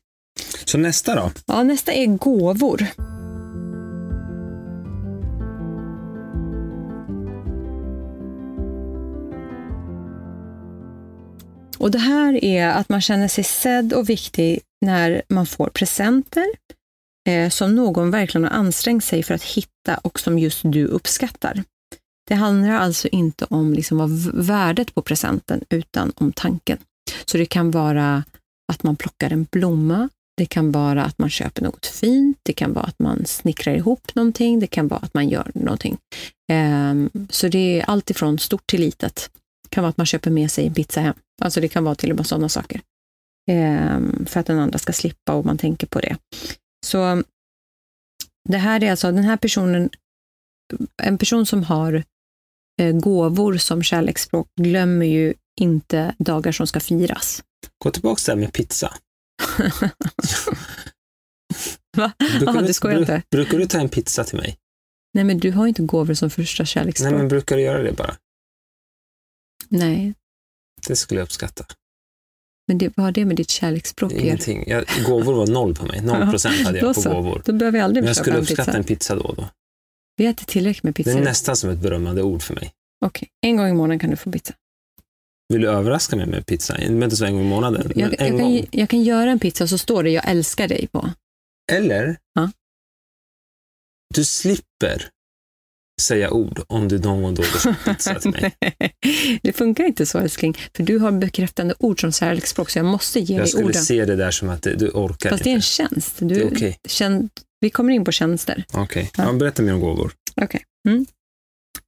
[0.65, 1.31] Så nästa då?
[1.45, 2.87] Ja, nästa är gåvor.
[11.81, 16.45] Och det här är att man känner sig sedd och viktig när man får presenter
[17.29, 21.63] eh, som någon verkligen har ansträngt sig för att hitta och som just du uppskattar.
[22.27, 24.09] Det handlar alltså inte om liksom vad
[24.45, 26.77] värdet på presenten utan om tanken.
[27.25, 28.23] Så det kan vara
[28.73, 32.73] att man plockar en blomma det kan vara att man köper något fint, det kan
[32.73, 35.97] vara att man snickrar ihop någonting, det kan vara att man gör någonting.
[36.51, 39.29] Ehm, så det är allt ifrån stort till litet.
[39.71, 41.15] Kan vara att man köper med sig en pizza hem.
[41.41, 42.81] Alltså det kan vara till och med sådana saker.
[43.51, 46.17] Ehm, för att den andra ska slippa och man tänker på det.
[46.85, 47.23] Så
[48.49, 49.89] det här är alltså den här personen,
[51.03, 52.03] en person som har
[52.81, 57.43] eh, gåvor som kärleksspråk glömmer ju inte dagar som ska firas.
[57.83, 58.93] Gå tillbaka här med pizza.
[61.97, 62.11] Va?
[62.19, 63.21] Brukar, Jaha, du, skojar bru- inte?
[63.31, 64.57] brukar du ta en pizza till mig?
[65.13, 67.11] Nej, men du har inte gåvor som första kärleksspråk.
[67.11, 68.15] Nej, men brukar du göra det bara?
[69.71, 70.13] Nej,
[70.87, 71.65] Det skulle jag uppskatta.
[72.67, 74.17] men det, vad har det med ditt kärleksspråk att?
[74.19, 74.63] Ingenting.
[74.69, 76.01] Jag, gåvor var noll på mig.
[76.05, 77.13] Noll procent hade Då jag på så.
[77.13, 77.41] gåvor.
[77.45, 78.77] Då behöver jag aldrig Men jag skulle en uppskatta pizza.
[78.77, 79.49] en pizza då och då.
[80.17, 81.17] Vi äter tillräckligt med Det pizza.
[81.19, 82.71] är nästan som ett berömmande ord för mig.
[83.05, 84.53] Okej, en gång i månaden kan du få pizza.
[85.49, 86.77] Vill du överraska mig med pizza?
[86.79, 87.91] Men inte så en gång i månaden.
[87.95, 88.51] Jag, jag, en kan, gång.
[88.51, 91.09] ge- jag kan göra en pizza och så står det jag älskar dig på.
[91.71, 92.51] Eller, Ja.
[94.15, 95.09] du slipper
[96.01, 97.43] säga ord om du någon gång då
[97.85, 98.53] pizza till mig.
[99.43, 103.19] det funkar inte så älskling, för du har bekräftande ord som kärleksspråk så jag måste
[103.19, 103.81] ge Jag dig skulle orden.
[103.83, 105.67] se det där som att du orkar Fast det är en inte.
[105.67, 106.15] tjänst.
[106.19, 106.77] Du, Det är okej.
[106.87, 108.63] känn, vi kommer in på tjänster.
[108.73, 109.23] Okej, Ja.
[109.25, 109.33] ja.
[109.33, 110.11] berätta mer om gåvor.
[110.41, 110.63] Okej.
[110.87, 111.05] Mm.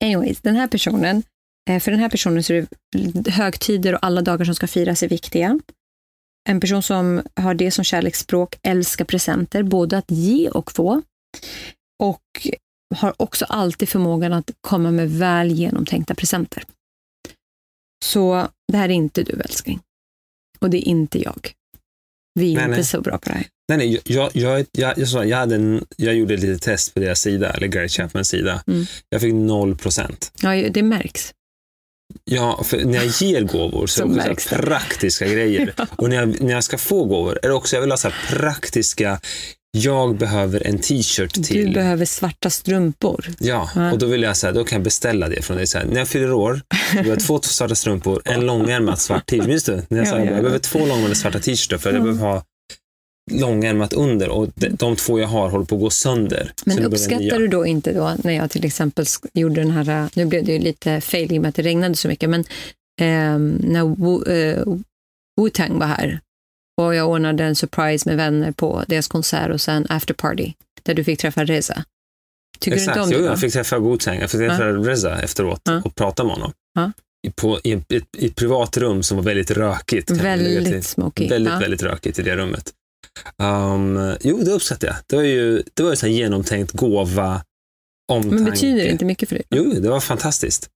[0.04, 1.24] Anyways, den här personen,
[1.70, 5.04] eh, för den här personen så är det högtider och alla dagar som ska firas
[5.04, 5.60] är viktiga.
[6.50, 11.02] En person som har det som kärleksspråk älskar presenter, både att ge och få.
[12.04, 12.22] Och
[12.94, 16.64] har också alltid förmågan att komma med väl genomtänkta presenter.
[18.06, 19.80] Så det här är inte du älskling.
[20.60, 21.52] Och det är inte jag.
[22.40, 22.84] Vi är Nej, inte nej.
[22.84, 23.48] så bra på det här.
[23.70, 27.00] Nej, nej, jag, jag, jag, jag, jag, hade en, jag gjorde ett litet test på
[27.00, 28.64] deras sida, eller Gary Chapmans sida.
[28.68, 28.86] Mm.
[29.10, 30.32] Jag fick noll procent.
[30.42, 31.34] Ja, det märks.
[32.24, 35.74] Ja, för när jag ger gåvor så, Så är det också praktiska grejer.
[35.96, 38.12] Och när jag, när jag ska få gåvor är det också, jag vill ha så
[38.30, 39.20] praktiska,
[39.78, 41.74] jag behöver en t-shirt Du till.
[41.74, 43.26] behöver svarta strumpor.
[43.40, 43.92] Ja, Ja.
[43.92, 45.68] och då vill jag säga, då kan jag beställa det från dig.
[45.68, 46.62] Så här, när jag fyller år,
[46.96, 49.48] jag behöver två svarta strumpor, en långärmad svart t-shirt.
[49.48, 49.82] Minns du?
[49.90, 50.42] När jag sa Ja, ja, jag ja.
[50.42, 52.04] behöver två långärmade svarta t-shirtar för jag Ja.
[52.04, 52.44] behöver ha
[53.32, 56.54] långärmat under och de, de två jag har håller på att gå sönder.
[56.66, 60.46] Men uppskattar du då inte då när jag till exempel gjorde den här, nu blev
[60.46, 62.46] det ju lite fail i och med att det regnade så mycket, men
[63.02, 64.76] ehm, när Wu- eh,
[65.42, 66.20] Wu-Tang var här
[66.82, 70.94] och jag ordnade en surprise med vänner på deras konsert och sen after party där
[70.94, 71.84] du fick träffa Reza.
[72.60, 73.26] Tycker Exakt, du inte om jo, det?
[73.26, 73.38] jag då?
[73.40, 75.82] fick träffa Wu-Tang, jag fick träffa Reza efteråt Ja.
[75.86, 76.52] och prata med honom.
[76.74, 76.92] Ja.
[77.28, 80.10] I, på, i, ett, i ett privat rum som var väldigt rökigt.
[80.10, 80.18] jag.
[80.18, 81.30] Väldigt smoky.
[81.30, 81.60] Väldigt, ja.
[81.60, 82.74] väldigt rökigt i det rummet.
[83.44, 84.96] Um, jo, det uppskattar jag.
[85.08, 87.44] Det var ju det var ju så här genomtänkt gåva,
[88.12, 88.36] omtanke.
[88.36, 89.46] Men betyder det inte mycket för dig?
[89.50, 90.70] Jo, det var fantastiskt.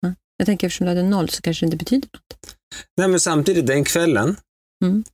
[0.00, 0.14] Ja.
[0.36, 2.56] Jag tänker eftersom du hade noll så kanske det inte betyder något.
[2.96, 4.36] Nej, men samtidigt, den kvällen,
[4.84, 5.04] Mm.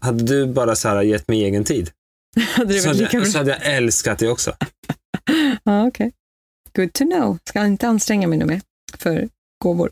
[0.00, 1.90] Hade du bara så här gett mig egen tid,
[2.56, 4.56] Hade så hade, jag, så hade jag älskat det också.
[5.64, 6.12] Ja, okej.
[6.76, 7.38] Good to know.
[7.48, 8.60] Ska inte anstränga mig nu mer
[8.98, 9.28] för
[9.64, 9.90] gåvor.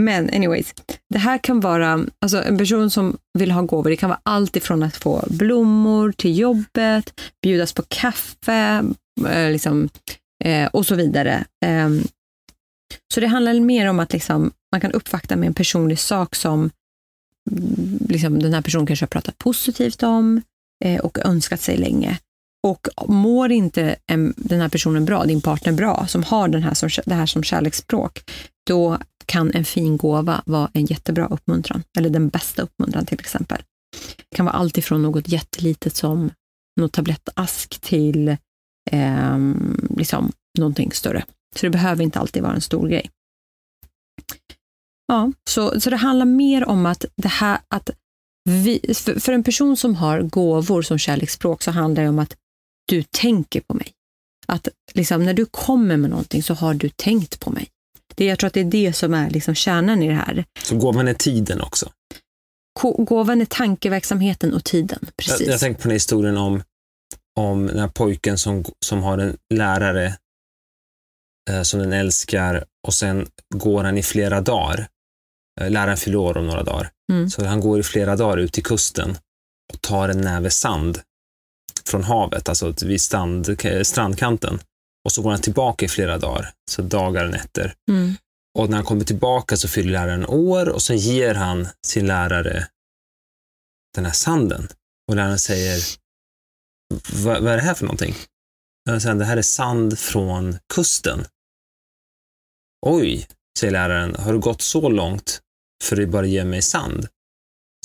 [0.00, 0.74] Men anyways,
[1.14, 4.56] det här kan vara, alltså en person som vill ha gåvor, det kan vara allt
[4.56, 8.84] ifrån att få blommor till jobbet, bjudas på kaffe,
[9.28, 9.88] eh, liksom,
[10.44, 11.44] eh, och så vidare.
[11.64, 12.02] Ehm,
[13.14, 16.70] så det handlar mer om att liksom, man kan uppvakta med en personlig sak som
[18.08, 20.42] liksom, den här personen kanske har pratat positivt om
[20.84, 22.18] eh, och önskat sig länge.
[22.66, 26.74] Och mår inte en, den här personen bra, din partner bra, som har den här
[26.74, 28.30] som, det här som kärleksspråk,
[28.66, 33.62] då kan en fin gåva vara en jättebra uppmuntran, eller den bästa uppmuntran till exempel.
[34.30, 36.30] Det kan vara allt ifrån något jättelitet som
[36.80, 38.28] något tablettask till
[38.90, 39.38] eh,
[39.96, 41.24] liksom, någonting större.
[41.56, 43.10] Så det behöver inte alltid vara en stor grej.
[45.06, 47.90] Ja, så, så det handlar mer om att det här, att
[48.48, 52.36] vi, för, för en person som har gåvor som kärleksspråk så handlar det om att
[52.88, 53.92] du tänker på mig.
[54.46, 57.68] Att liksom, när du kommer med någonting så har du tänkt på mig.
[58.14, 60.44] Det, jag tror att det är det som är liksom kärnan i det här.
[60.62, 61.90] Så gåvan är tiden också.
[62.98, 64.98] Gåvan är tankeverksamheten och tiden.
[65.02, 65.48] Jag, Precis.
[65.48, 66.62] jag tänker på den här historien om,
[67.38, 70.16] om den här pojken som, som har en lärare
[71.50, 74.88] eh, som den älskar och sen går han i flera dagar.
[75.60, 76.90] Eh, läraren fyller år om några dagar.
[77.12, 77.30] Mm.
[77.30, 79.18] Så han går i flera dagar ut till kusten
[79.72, 81.00] och tar en näve sand
[81.84, 84.60] från havet, alltså vid strand, strandkanten.
[85.04, 87.74] Och så går han tillbaka i flera dagar, så dagar och nätter.
[87.90, 88.14] Mm.
[88.58, 92.68] Och när han kommer tillbaka så fyller läraren år och sen ger han sin lärare
[93.94, 94.68] den här sanden.
[95.08, 95.80] Och läraren säger,
[97.24, 98.14] vad, är det här för någonting?
[98.90, 101.24] Och sen, det här är sand från kusten.
[102.86, 103.26] Oj,
[103.58, 105.40] säger läraren, har du gått så långt
[105.84, 107.06] för att bara ge mig sand?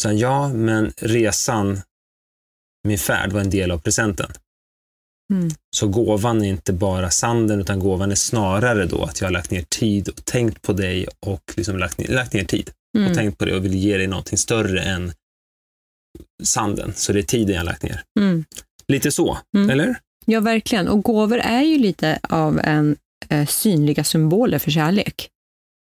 [0.01, 1.81] Så han, ja, men resan,
[2.87, 4.31] min färd var en del av presenten.
[5.33, 5.49] Mm.
[5.75, 9.51] Så gåvan är inte bara sanden, utan gåvan är snarare då att jag har lagt
[9.51, 13.09] ner tid och tänkt på dig och liksom lagt, ner, lagt ner tid Mm.
[13.11, 15.13] och tänkt på det och vill ge dig någonting större än
[16.43, 16.93] sanden.
[16.95, 18.03] Så det är tiden jag har lagt ner.
[18.19, 18.45] Mm.
[18.87, 19.69] Lite så, Mm.
[19.69, 19.95] eller?
[20.25, 20.87] Ja, verkligen.
[20.87, 22.95] Och gåvor är ju lite av en
[23.29, 25.29] eh, synliga symboler för kärlek.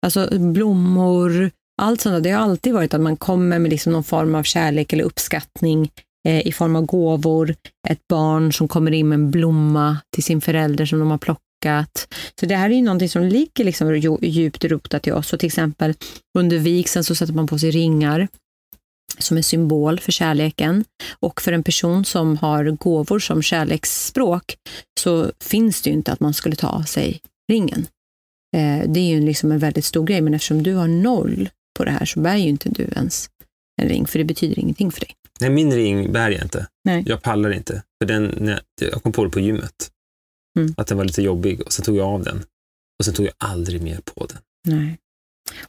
[0.06, 2.24] Alltså blommor, allt sånt.
[2.24, 5.92] Det har alltid varit att man kommer med liksom någon form av kärlek eller uppskattning
[6.28, 7.56] eh, i form av gåvor.
[7.90, 12.08] Ett barn som kommer in med en blomma till sin förälder som de har plockat.
[12.40, 15.28] Så det här är ju någonting som ligger liksom djupt rotat i oss.
[15.28, 15.94] Så till exempel
[16.38, 18.28] under vigseln så sätter man på sig ringar
[19.20, 20.86] som en symbol för kärleken.
[21.20, 24.56] Och för en person som har gåvor som kärleksspråk
[25.00, 27.88] så finns det ju inte att man skulle ta av sig ringen.
[28.58, 31.50] Eh, det är ju liksom en väldigt stor grej, men eftersom du har noll
[31.82, 33.30] på det här så bär ju inte du ens
[33.82, 35.16] en ring, för det betyder ingenting för dig.
[35.40, 36.68] Nej, min ring bär jag inte.
[36.86, 37.04] Nej.
[37.08, 37.84] Jag pallar inte.
[38.02, 39.92] För den, jag kom på det på gymmet.
[40.60, 40.74] Mm.
[40.78, 42.44] Att den var lite jobbig och så tog jag av den.
[43.00, 44.38] Och sen tog jag aldrig mer på den.
[44.68, 44.98] Nej.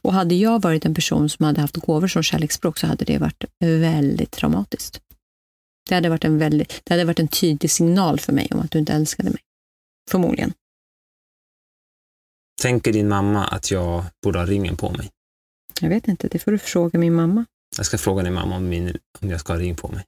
[0.01, 3.17] Och hade jag varit en person som hade haft gåvor som kärleksspråk så hade det
[3.17, 5.01] varit väldigt traumatiskt.
[5.89, 8.71] Det hade varit en, väldigt, det hade varit en tydlig signal för mig om att
[8.71, 9.41] du inte älskade mig.
[10.11, 10.53] Förmodligen.
[12.61, 15.11] Tänker din mamma att jag borde ha ringen på mig?
[15.81, 17.45] Jag vet inte, det får du fråga min mamma.
[17.77, 20.03] Jag ska fråga din mamma om, min, om jag ska ha ring på mig.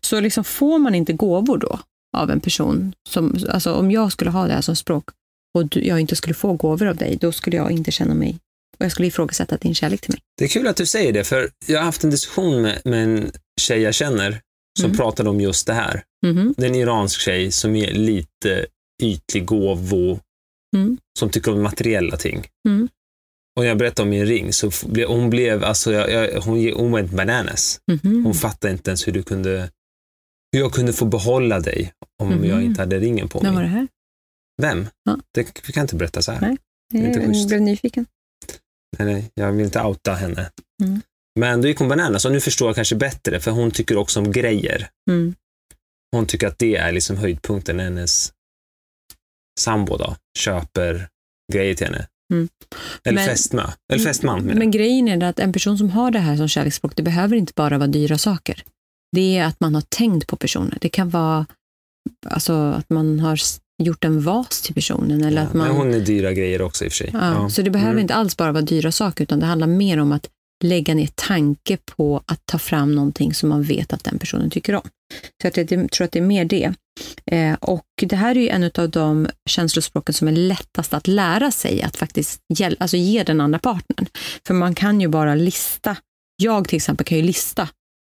[0.00, 1.80] Så liksom får man inte gåvor då
[2.16, 5.08] av en person, som, alltså om jag skulle ha det här som språk
[5.54, 8.38] och du, jag inte skulle få gåvor av dig, då skulle jag inte känna mig,
[8.78, 10.20] och jag skulle ifrågasätta din kärlek till mig.
[10.38, 13.04] Det är kul att du säger det, för jag har haft en diskussion med, med
[13.04, 14.40] en tjej jag känner
[14.78, 14.96] som Mm.
[14.96, 16.02] pratade om just det här.
[16.26, 16.54] Mhm.
[16.56, 18.66] Det är en iransk tjej som är lite
[19.02, 20.20] ytlig gåvo,
[20.76, 20.98] Mm.
[21.18, 22.46] som tycker om materiella ting.
[22.68, 22.88] Mm.
[23.56, 26.72] Och när jag berättade om min ring så blev hon blev, alltså jag, jag, hon,
[26.72, 27.80] hon went bananas.
[27.92, 28.24] Mhm.
[28.24, 29.70] Hon fattade inte ens hur du kunde,
[30.52, 31.92] hur jag kunde få behålla dig
[32.22, 32.44] om Mhm.
[32.44, 33.70] jag inte hade ringen på Vem var mig.
[33.70, 33.88] det här?
[34.62, 34.86] Vem?
[35.04, 35.18] Ja.
[35.34, 36.40] Det kan inte berätta så här.
[36.40, 36.56] Nej.
[36.92, 37.48] Det är inte Jag schysst.
[37.48, 38.06] blev nyfiken.
[38.98, 40.50] Nej, nej, jag vill inte outa henne.
[40.82, 41.00] Mm.
[41.40, 44.20] Men då gick hon bananas och nu förstår jag kanske bättre, för hon tycker också
[44.20, 44.88] om grejer.
[45.10, 45.34] Mm.
[46.16, 48.32] Hon tycker att det är liksom höjdpunkten när hennes
[49.60, 51.08] sambo då, köper
[51.52, 52.06] grejer till henne.
[52.32, 52.48] Mm.
[53.04, 53.62] Eller Men- fästmö.
[53.92, 54.58] Eller fästman jag.
[54.58, 57.52] Men grejen är att en person som har det här som kärleksspråk, det behöver inte
[57.56, 58.62] bara vara dyra saker.
[59.16, 60.78] Det är att man har tänkt på personer.
[60.80, 61.46] Det kan vara
[62.26, 63.38] alltså, att man har
[63.82, 65.24] gjort en vas till personen.
[65.24, 67.10] Eller Ja, att man, Men hon är dyra grejer också i och för sig.
[67.12, 68.02] ja, Så det behöver Mm.
[68.02, 70.28] inte alls bara vara dyra saker, utan det handlar mer om att
[70.64, 74.74] lägga ner tanke på att ta fram någonting som man vet att den personen tycker
[74.74, 74.88] om.
[75.42, 75.54] Så jag
[75.90, 76.74] tror att det är mer det.
[77.26, 81.50] Eh, och det här är ju en av de känslospråken som är lättast att lära
[81.50, 82.40] sig att faktiskt
[82.78, 84.06] alltså ge den andra partnern.
[84.46, 85.96] För man kan ju bara lista,
[86.42, 87.68] jag till exempel kan ju lista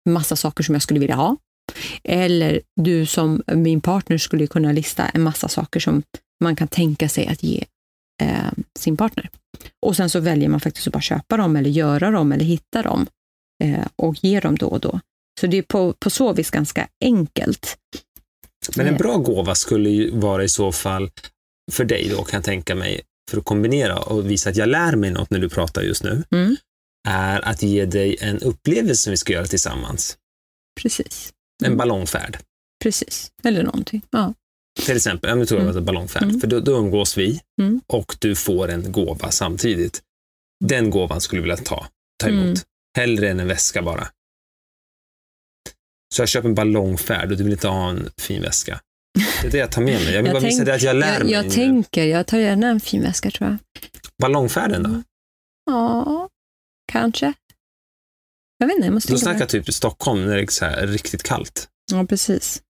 [0.09, 1.37] massa saker som jag skulle vilja ha.
[2.05, 6.03] Eller du som min partner skulle kunna lista en massa saker som
[6.45, 7.65] man kan tänka sig att ge
[8.23, 9.31] eh, sin partner.
[9.87, 12.83] Och sen så väljer man faktiskt att bara köpa dem eller göra dem eller hitta
[12.83, 13.07] dem
[13.65, 15.01] eh, och ge dem då och då.
[15.41, 17.79] Så det är på, på så vis ganska enkelt.
[18.77, 21.11] Men en bra gåva skulle ju vara i så fall,
[21.73, 24.97] för dig då kan jag tänka mig, för att kombinera och visa att jag lär
[24.97, 26.57] mig något när du pratar just nu, mm.
[27.09, 30.19] är att ge dig en upplevelse som vi ska göra tillsammans.
[30.83, 31.33] Precis.
[31.63, 31.79] En mm.
[31.79, 32.39] ballongfärd.
[32.83, 34.03] Precis, eller någonting.
[34.11, 34.35] Ja.
[34.85, 35.85] Till exempel, jag tror mm.
[35.85, 36.41] ballongfärd, mm.
[36.41, 37.81] för då, då umgås vi mm.
[37.87, 40.03] och du får en gåva samtidigt.
[40.65, 41.87] Den gåvan skulle jag vilja ta,
[42.23, 42.45] ta emot.
[42.45, 42.57] Mm.
[42.97, 44.09] Hellre än en väska bara.
[46.15, 48.81] Så jag köper en ballongfärd och du vill inte ha en fin väska.
[49.43, 50.15] Det är det jag tar med mig.
[50.15, 51.33] Jag vill jag bara tänk, visa dig att jag lär jag, mig.
[51.33, 53.59] Jag tänker, jag tar gärna en fin väska tror jag.
[54.23, 55.03] Ballongfärden då?
[55.67, 56.29] Ja,
[56.93, 57.33] kanske.
[58.59, 61.23] Jag vet inte, jag måste Du snackar typ Stockholm när det är så här riktigt
[61.23, 61.69] kallt.
[61.93, 62.63] Ja, precis.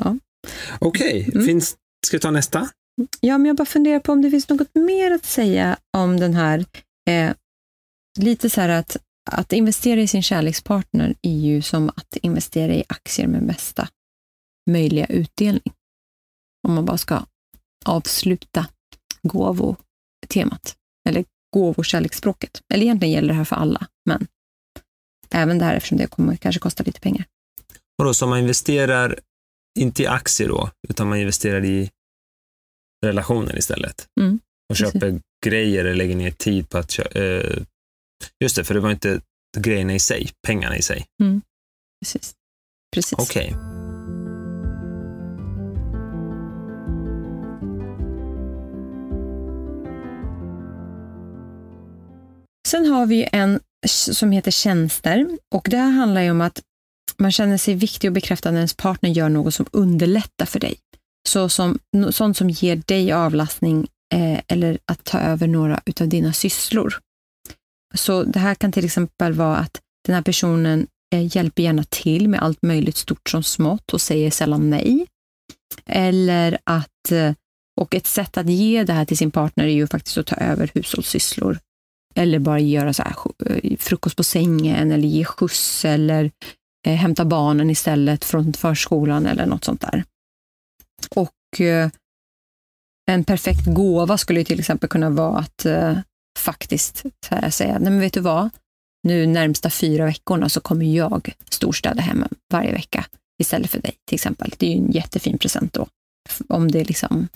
[0.00, 0.16] Ja.
[0.78, 1.50] Okej, okay.
[1.50, 1.60] mm.
[2.06, 2.68] ska vi ta nästa?
[3.20, 6.34] Ja, men jag bara funderar på om det finns något mer att säga om den
[6.34, 6.64] här,
[7.10, 7.32] eh,
[8.18, 8.96] lite så här att,
[9.30, 13.88] att investera i sin kärlekspartner är ju som att investera i aktier med mesta
[14.70, 15.72] möjliga utdelning.
[16.68, 17.26] Om man bara ska
[17.86, 18.66] avsluta
[19.22, 20.76] gåvotemat,
[21.08, 21.24] eller
[21.56, 22.62] gåvokärleksspråket.
[22.74, 24.26] Eller egentligen gäller det här för alla, men
[25.30, 27.24] även det här eftersom det kommer kanske kosta lite pengar.
[27.98, 29.20] Och då, så man investerar
[29.78, 31.90] inte i aktier då, utan man investerar i
[33.04, 34.08] relationer istället.
[34.20, 34.40] Mm,
[34.70, 35.22] och köper precis.
[35.46, 37.18] grejer eller lägger ner tid på att köpa.
[37.18, 37.62] Eh,
[38.44, 39.20] just det, för det var inte
[39.58, 41.06] grejerna i sig, pengarna i sig.
[41.22, 41.42] Mm,
[42.04, 42.34] precis.
[42.94, 43.18] precis.
[43.18, 43.46] Okej.
[43.46, 43.80] Okay.
[52.68, 56.62] Sen har vi en som heter tjänster och det här handlar ju om att
[57.20, 60.78] man känner sig viktig och bekräftad när ens partner gör något som underlättar för dig.
[61.28, 61.78] Så som,
[62.10, 66.94] sånt som ger dig avlastning eh, eller att ta över några av dina sysslor.
[67.94, 72.28] Så det här kan till exempel vara att den här personen eh, hjälper gärna till
[72.28, 75.06] med allt möjligt stort som smått och säger sällan nej.
[75.86, 77.32] Eller att, eh,
[77.80, 80.36] och ett sätt att ge det här till sin partner är ju faktiskt att ta
[80.36, 81.58] över hushållssysslor.
[82.14, 83.14] Eller bara göra så här,
[83.46, 86.30] eh, frukost på sängen eller ge skjuts eller
[86.86, 90.04] eh, hämta barnen istället från förskolan eller något sånt där.
[91.10, 91.90] Och eh,
[93.10, 95.98] en perfekt gåva skulle till exempel kunna vara att eh,
[96.38, 97.04] faktiskt
[97.50, 98.50] säga, nej men vet du vad,
[99.02, 103.06] nu närmsta fyra veckorna så kommer jag storstäda hemma varje vecka
[103.40, 104.54] istället för dig till exempel.
[104.58, 105.86] Det är ju en jättefin present då,
[106.48, 107.28] om det liksom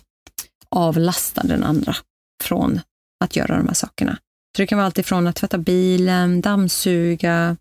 [0.69, 1.97] avlastar den andra
[2.43, 2.81] från
[3.25, 4.19] att göra de här sakerna.
[4.57, 7.57] Så det kan vara allt ifrån att tvätta bilen, dammsuga,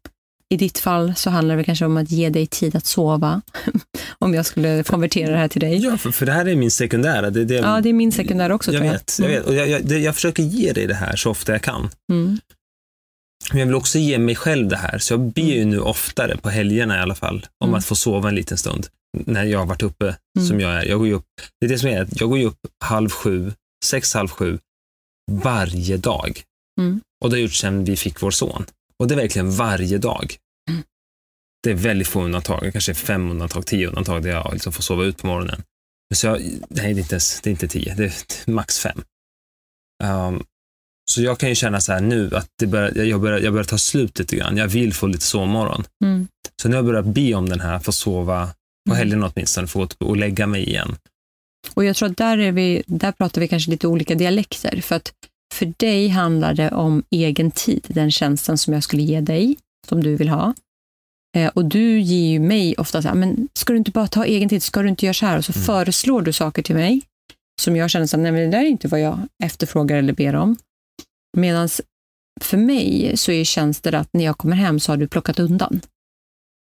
[0.54, 3.42] i ditt fall så handlar det kanske om att ge dig tid att sova.
[4.20, 5.78] om jag skulle konvertera det här till dig.
[5.78, 7.30] Ja, för, för det här är min sekundära.
[7.30, 8.72] Det, det, ja, det är min sekundära också.
[8.72, 8.94] Jag tror jag.
[8.94, 9.46] vet, jag vet.
[9.46, 11.90] Och jag, jag, jag försöker ge dig det här så ofta jag kan.
[12.12, 12.40] Mm.
[13.50, 16.38] Men jag vill också ge mig själv det här, så jag ber ju nu oftare,
[16.38, 17.78] på helgerna i alla fall, om mm.
[17.78, 18.88] att få sova en liten stund.
[19.18, 20.48] När jag har varit uppe, mm.
[20.48, 20.86] som jag är.
[20.86, 21.26] Jag går upp,
[21.60, 23.54] det är det som är, jag går ju upp halv sju,
[23.86, 24.60] sex, halv sju,
[25.32, 26.42] varje dag.
[26.82, 27.02] Mm.
[27.24, 28.66] Och det har jag gjort sedan vi fick vår son.
[29.00, 30.36] Och det är verkligen varje dag.
[31.64, 35.04] Det är väldigt få undantag, kanske fem undantag, tio undantag där jag liksom får sova
[35.04, 35.64] ut på morgonen.
[36.16, 39.04] Så jag, nej, det är inte, ens, det är inte tio, det är max fem.
[40.04, 40.44] Um,
[41.12, 43.66] så jag kan ju känna så här nu att det börjar, jag, börjar, jag börjar
[43.66, 44.58] ta slut lite grann.
[44.58, 45.84] Jag vill få lite sovmorgon.
[46.04, 46.28] Mm.
[46.62, 48.46] Så nu har jag börjat be om den här, få sova
[48.90, 48.98] på mm.
[48.98, 50.96] helgen åtminstone, få och lägga mig igen.
[51.74, 54.82] Och jag tror att där, är vi, där pratar vi kanske lite olika dialekter.
[54.82, 55.14] För att
[55.54, 59.58] för dig handlar det om egen tid, den tjänsten som jag skulle ge dig,
[59.90, 60.54] som du vill ha.
[61.38, 64.26] Eh, och du ger ju mig ofta så här, men ska du inte bara ta
[64.26, 65.38] egen tid, ska du inte göra så här?
[65.38, 65.66] Och så mm.
[65.66, 67.02] föreslår du saker till mig
[67.62, 70.14] som jag känner så här, nej men det där är inte vad jag efterfrågar eller
[70.14, 70.58] ber om.
[71.38, 71.70] Medan
[72.42, 75.82] för mig så är tjänster att när jag kommer hem så har du plockat undan.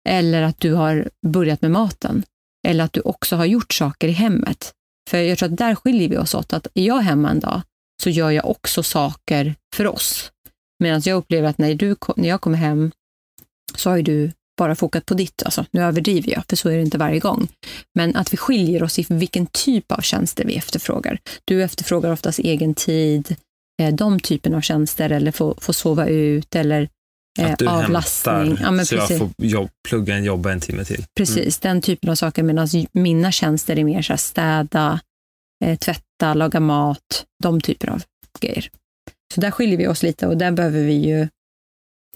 [0.08, 2.22] Eller att du har börjat med maten.
[2.68, 4.72] Eller att du också har gjort saker i hemmet.
[5.10, 6.52] För jag tror att där skiljer vi oss åt.
[6.52, 7.62] Att är jag hemma en dag
[8.02, 10.32] så gör jag också saker för oss.
[10.78, 12.90] Medan jag upplever att när, du, när jag kommer hem
[13.74, 15.42] så har ju du bara fokat på ditt.
[15.42, 17.48] Alltså, nu överdriver jag, för så är det inte varje gång.
[17.94, 21.18] Men att vi skiljer oss i vilken typ av tjänster vi efterfrågar.
[21.44, 23.36] Du efterfrågar oftast egen tid,
[23.82, 26.88] eh, de typen av tjänster eller få, få sova ut eller
[27.38, 28.34] eh, Att du avlastning.
[28.34, 29.18] hämtar Ja, men så jag precis.
[29.18, 31.04] får jobb, plugga en jobba en timme till.
[31.16, 32.42] Precis, den typen av saker.
[32.42, 35.00] Medan mina tjänster är mer så här städa,
[35.64, 38.02] eh, tvätta, laga mat, de typer av
[38.40, 38.68] grejer.
[39.34, 41.28] Så där skiljer vi oss lite och där behöver vi ju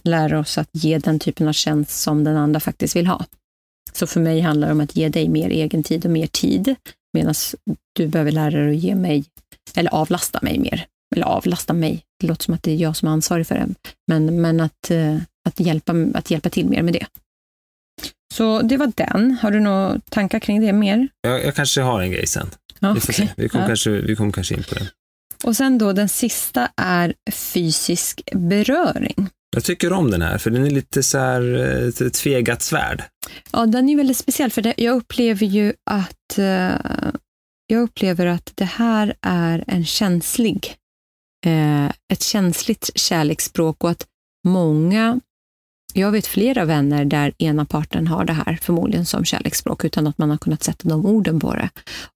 [0.05, 3.25] lära oss att ge den typen av tjänst som den andra faktiskt vill ha.
[3.93, 6.75] Så för mig handlar det om att ge dig mer egen tid och mer tid,
[7.15, 7.35] medan
[7.97, 9.25] du behöver lära dig att ge mig,
[9.75, 10.87] eller avlasta mig mer.
[11.17, 13.69] Eller avlasta mig, det låter som att det är jag som är ansvarig för det,
[14.09, 15.17] men, men att, eh,
[15.49, 17.07] att, hjälpa, att hjälpa till mer med det.
[18.35, 19.37] Så det var den.
[19.43, 21.09] Har du några tankar kring det mer?
[21.21, 22.51] Jag, jag kanske har en grej sen.
[22.79, 23.29] Ja, Vi får se.
[23.37, 23.69] Vi kommer Ja.
[23.69, 24.91] kanske, vi kommer kanske in på det.
[25.45, 29.29] Och sen då den sista är fysisk beröring.
[29.55, 33.03] Jag tycker om den här, för den är lite så här eh, ett tvegat svärd.
[33.53, 36.77] Ja, den är väldigt speciell för det, jag upplever ju att eh,
[37.67, 40.75] jag upplever att det här är en känslig,
[41.47, 44.07] eh, ett känsligt kärleksspråk och att
[44.47, 45.21] många,
[45.95, 50.19] jag vet flera vänner där ena parten har det här förmodligen som kärleksspråk utan att
[50.19, 51.69] man har kunnat sätta de orden på det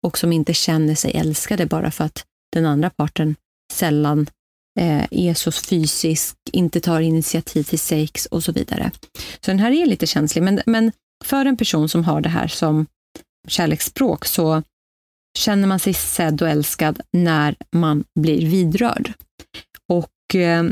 [0.03, 3.36] och som inte känner sig älskade bara för att den andra parten
[3.72, 4.26] sällan
[4.78, 8.90] eh, är så fysisk, inte tar initiativ till sex och så vidare.
[9.40, 10.92] Så den här är lite känslig, men, men
[11.24, 12.86] för en person som har det här som
[13.48, 14.62] kärleksspråk så
[15.38, 19.12] känner man sig sedd och älskad när man blir vidrörd.
[19.88, 20.64] Och eh,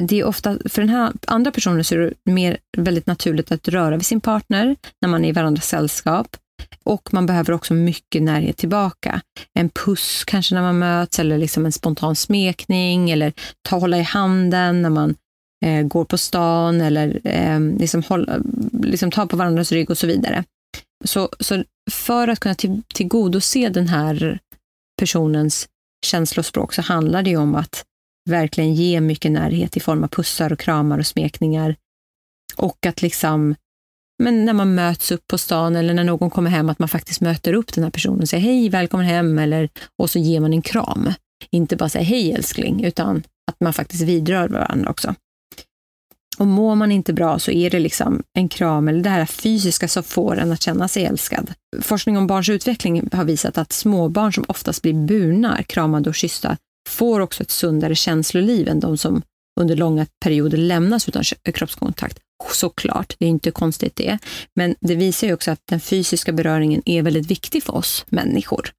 [0.00, 3.68] det är ofta, för den här andra personen så är det mer väldigt naturligt att
[3.68, 6.36] röra vid sin partner när man är i varandras sällskap.
[6.84, 9.20] Och man behöver också mycket närhet tillbaka.
[9.54, 13.32] En puss kanske när man möts eller liksom en spontan smekning eller
[13.68, 15.14] ta hålla i handen när man
[15.64, 18.38] eh, går på stan eller eh, liksom, hålla,
[18.82, 20.44] liksom ta på varandras rygg och så vidare.
[21.04, 24.38] Så, så för att kunna till, tillgodose den här
[25.00, 25.68] personens
[26.06, 27.84] känslospråk så handlar det ju om att
[28.30, 31.76] verkligen ge mycket närhet i form av pussar och kramar och smekningar.
[32.56, 33.54] Och att liksom,
[34.22, 37.20] men när man möts upp på stan eller när någon kommer hem, att man faktiskt
[37.20, 40.52] möter upp den här personen och säger hej, välkommen hem, eller, och så ger man
[40.52, 41.12] en kram.
[41.50, 45.14] Inte bara säga hej älskling, utan att man faktiskt vidrör varandra också.
[46.38, 49.88] Och mår man inte bra så är det liksom en kram eller det här fysiska
[49.88, 51.52] som får en att känna sig älskad.
[51.80, 56.56] Forskning om barns utveckling har visat att småbarn som oftast blir burna, kramade och kyssta
[56.88, 59.22] får också ett sundare känsloliv än de som
[59.60, 61.22] under långa perioder lämnas utan
[61.54, 62.18] kroppskontakt.
[62.52, 64.18] Såklart, det är inte konstigt det.
[64.54, 68.72] Men det visar ju också att den fysiska beröringen är väldigt viktig för oss människor.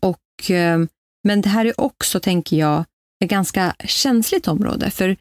[0.00, 0.78] Och, eh,
[1.24, 2.84] men det här är också, tänker jag,
[3.24, 4.90] ett ganska känsligt område.
[4.90, 5.16] För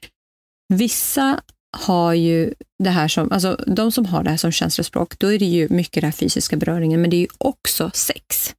[0.74, 1.42] vissa
[1.78, 2.54] har ju
[2.84, 5.70] det här som, alltså de som har det här som känslospråk, då är det ju
[5.70, 8.56] mycket den här fysiska beröringen, men det är ju också sex.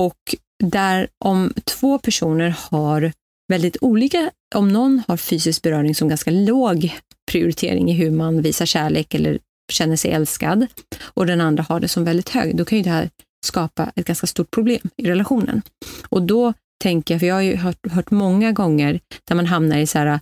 [0.00, 0.34] Och
[0.64, 3.12] där om två personer har
[3.48, 6.92] väldigt olika, om någon har fysisk beröring som ganska låg
[7.30, 9.38] prioritering i hur man visar kärlek eller
[9.72, 10.66] känner sig älskad
[11.02, 13.10] och den andra har det som väldigt hög, då kan ju det här
[13.46, 15.62] skapa ett ganska stort problem i relationen.
[16.08, 19.78] Och då tänker jag, för jag har ju hört, hört många gånger där man hamnar
[19.78, 20.18] i så här eh,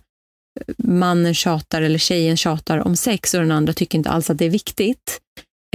[0.77, 4.45] mannen tjatar eller tjejen tjatar om sex och den andra tycker inte alls att det
[4.45, 5.19] är viktigt.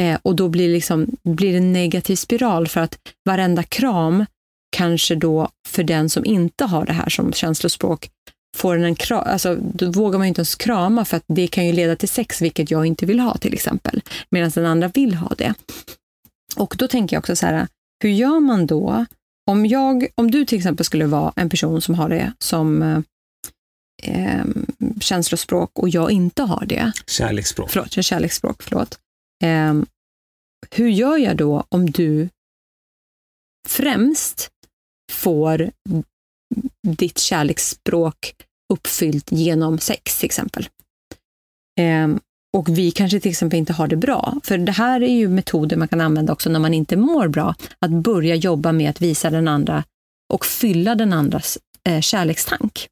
[0.01, 4.25] Eh, och då blir, liksom, blir det en negativ spiral för att varenda kram
[4.71, 8.11] kanske då för den som inte har det här som känslospråk
[8.57, 11.73] får en kram, alltså då vågar man inte ens krama för att det kan ju
[11.73, 15.35] leda till sex, vilket jag inte vill ha till exempel, medan den andra vill ha
[15.39, 15.55] det.
[16.57, 17.69] Och då tänker jag också så här,
[18.03, 19.07] hur gör man då
[19.47, 23.01] om, jag, om du till exempel skulle vara en person som har det som eh,
[24.03, 24.45] eh,
[25.01, 27.71] känslospråk och jag inte har det, Kärleksspråk.
[27.71, 28.99] förlåt, kärleksspråk, förlåt.
[29.45, 29.75] Eh,
[30.71, 32.29] hur gör jag då om du
[33.69, 34.51] främst
[35.13, 35.71] får
[36.89, 38.35] ditt kärleksspråk
[38.73, 40.69] uppfyllt genom sex till exempel?
[41.81, 42.21] Ehm,
[42.57, 44.41] och vi kanske till exempel inte har det bra.
[44.45, 47.55] För det här är ju metoder man kan använda också när man inte mår bra.
[47.79, 49.85] Att börja jobba med att visa den andra
[50.33, 52.89] och fylla den andras eh, kärlekstank.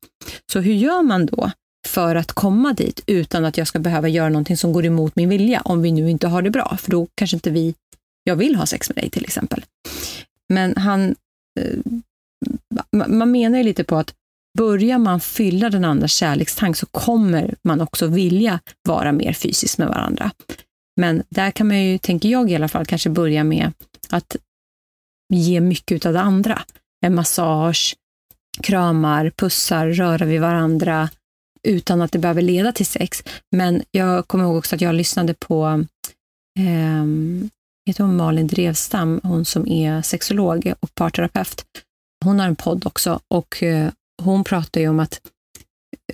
[0.53, 1.51] Så hur gör man då
[1.87, 5.29] för att komma dit utan att jag ska behöva göra någonting som går emot min
[5.29, 6.77] vilja om vi nu inte har det bra?
[6.81, 7.75] För då kanske inte vi,
[8.25, 9.65] jag vill ha sex med dig till exempel.
[10.49, 11.15] Men han,
[11.57, 11.79] Eh,
[13.09, 14.15] man menar ju lite på att
[14.59, 19.89] börjar man fylla den andras kärlekstank så kommer man också vilja vara mer fysisk med
[19.89, 20.31] varandra.
[21.01, 23.73] Men där kan man ju, tänker jag i alla fall, kanske börja med
[24.11, 24.37] att
[25.35, 26.63] ge mycket av det andra.
[27.07, 27.97] En massage,
[28.63, 31.09] kramar, pussar, röra vid varandra
[31.69, 33.23] utan att det behöver leda till sex.
[33.57, 35.85] Men jag kommer ihåg också att jag lyssnade på
[36.59, 37.05] eh,
[37.87, 41.65] heter hon Malin Drevstam, hon som är sexolog och parterapeut.
[42.25, 43.91] hon har en podd också och eh,
[44.23, 45.21] hon pratar ju om att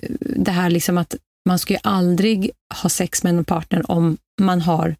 [0.01, 1.15] eh, det här liksom att
[1.49, 2.51] man ska ju aldrig
[2.81, 4.95] ha sex med en partner om man har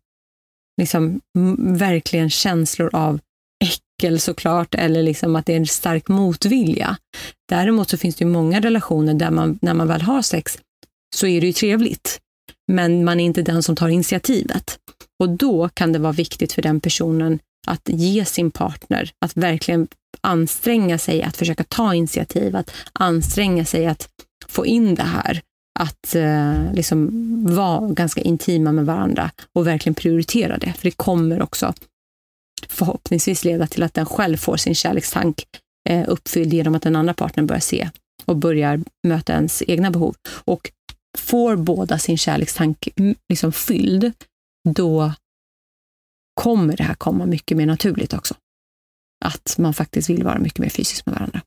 [0.82, 1.22] liksom
[1.58, 3.20] verkligen känslor av
[3.64, 6.98] äckel såklart, eller liksom att det är en stark motvilja.
[7.50, 10.60] Däremot så finns det ju många relationer där man, när man väl har sex,
[11.16, 12.20] så är det ju trevligt.
[12.72, 14.80] Men man är inte den som tar initiativet.
[15.20, 19.88] Och då kan det vara viktigt för den personen att ge sin partner, att verkligen
[20.22, 24.10] anstränga sig att försöka ta initiativ, att anstränga sig att
[24.48, 25.42] få in det här,
[25.80, 27.10] att eh, liksom
[27.56, 30.74] vara ganska intima med varandra och verkligen prioritera det.
[30.74, 31.74] För det kommer också
[32.68, 35.44] förhoppningsvis leda till att den själv får sin kärlekstank
[35.90, 37.90] eh, uppfylld genom att den andra partnern börjar se
[38.26, 40.16] och börjar möta ens egna behov.
[40.46, 40.72] Och
[41.18, 44.12] får båda sin kärlekstank mm, liksom fylld,
[44.70, 45.14] då
[46.34, 48.36] kommer det här komma mycket mer naturligt också.
[49.26, 51.42] Att man faktiskt vill vara mycket mer fysisk med varandra.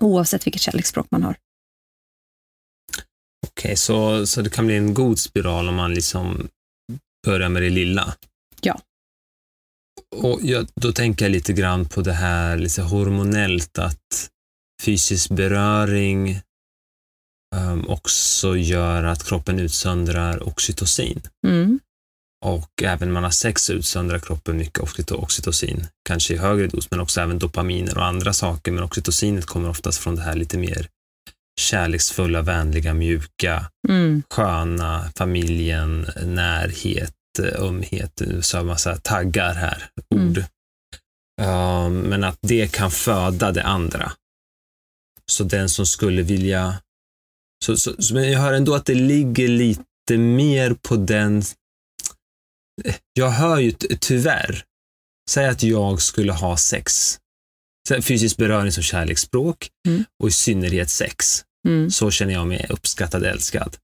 [0.00, 1.36] Oavsett vilket kärleksspråk man har.
[3.46, 6.48] Okej, så, så det kan bli en god spiral om man liksom
[7.26, 8.14] börjar med det lilla?
[8.60, 8.80] Ja.
[10.16, 14.30] Och jag, då tänker jag lite grann på det här lite hormonellt, att
[14.82, 16.40] fysisk beröring
[17.56, 21.22] um, också gör att kroppen utsöndrar oxytocin.
[21.46, 21.80] Mm.
[22.44, 26.90] Och även när man har sex utsöndrar kroppen mycket oxyto- oxytocin, kanske i högre dos,
[26.90, 28.72] men också även dopaminer och andra saker.
[28.72, 30.88] Men oxytocinet kommer oftast från det här lite mer
[31.60, 34.22] kärleksfulla, vänliga, mjuka, Mm.
[34.30, 37.14] sköna, familjen, närhet,
[37.58, 40.28] ömhet, så har massa taggar här, Mm.
[40.28, 40.38] ord.
[41.42, 44.12] Um, men att det kan föda det andra.
[45.30, 46.74] Så den som skulle vilja...
[47.64, 51.42] Så, så, så, men jag hör ändå att det ligger lite mer på den...
[53.12, 54.62] Jag hör ju ty- tyvärr,
[55.30, 57.18] säg att jag skulle ha sex,
[58.02, 60.04] fysisk beröring som kärleksspråk Mm.
[60.22, 61.90] och i synnerhet sex Mm.
[61.90, 63.76] så känner jag mig uppskattad, älskad.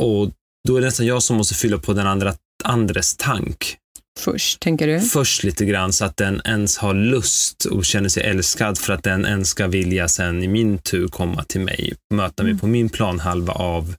[0.00, 0.30] Och
[0.68, 2.34] då är det nästan jag som måste fylla på den andra,
[2.64, 3.76] andres tank
[4.20, 5.00] Först, tänker du?
[5.00, 9.02] först lite grann så att den ens har lust och känner sig älskad för att
[9.04, 12.60] den ens ska vilja sen i min tur komma till mig, möta mig Mm.
[12.60, 13.94] på min planhalva av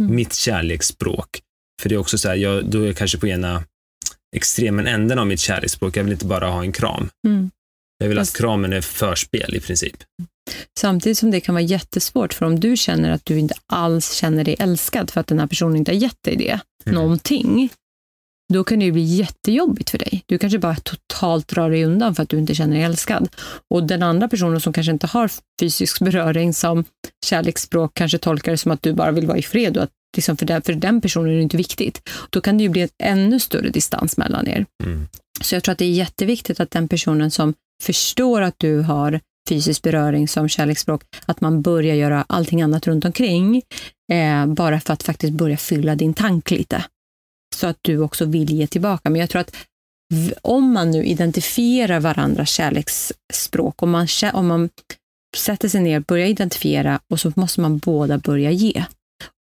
[0.00, 0.14] Mm.
[0.16, 1.40] mitt kärleksspråk.
[1.80, 3.64] För det är också så här, jag, då är jag kanske på ena
[4.36, 5.96] extremen änden av mitt kärleksspråk.
[5.96, 7.10] Jag vill inte bara ha en kram.
[7.26, 7.50] Mm.
[7.98, 9.96] Jag vill att kramen är förspel i princip.
[10.78, 14.44] Samtidigt som det kan vara jättesvårt, för om du känner att du inte alls känner
[14.44, 17.02] dig älskad för att den här personen inte har gett dig det, Mm.
[17.02, 17.68] någonting,
[18.52, 20.22] då kan det ju bli jättejobbigt för dig.
[20.26, 23.28] Du kanske bara totalt drar dig undan för att du inte känner dig älskad.
[23.70, 26.84] Och den andra personen som kanske inte har fysisk beröring som
[27.26, 30.36] kärleksspråk kanske tolkar det som att du bara vill vara i fred och att liksom
[30.36, 32.08] för, den, för den personen är det inte viktigt.
[32.30, 34.66] Då kan det ju bli en ännu större distans mellan er.
[34.84, 35.08] Mm.
[35.40, 39.20] Så jag tror att det är jätteviktigt att den personen som förstår att du har
[39.48, 43.62] fysisk beröring som kärleksspråk, att man börjar göra allting annat runt omkring,
[44.12, 46.84] eh, bara för att faktiskt börja fylla din tank lite.
[47.56, 49.10] Så att du också vill ge tillbaka.
[49.10, 49.56] Men jag tror att
[50.42, 54.68] om man nu identifierar varandras kärleksspråk, om man, om man
[55.36, 58.84] sätter sig ner, börjar identifiera och så måste man båda börja ge.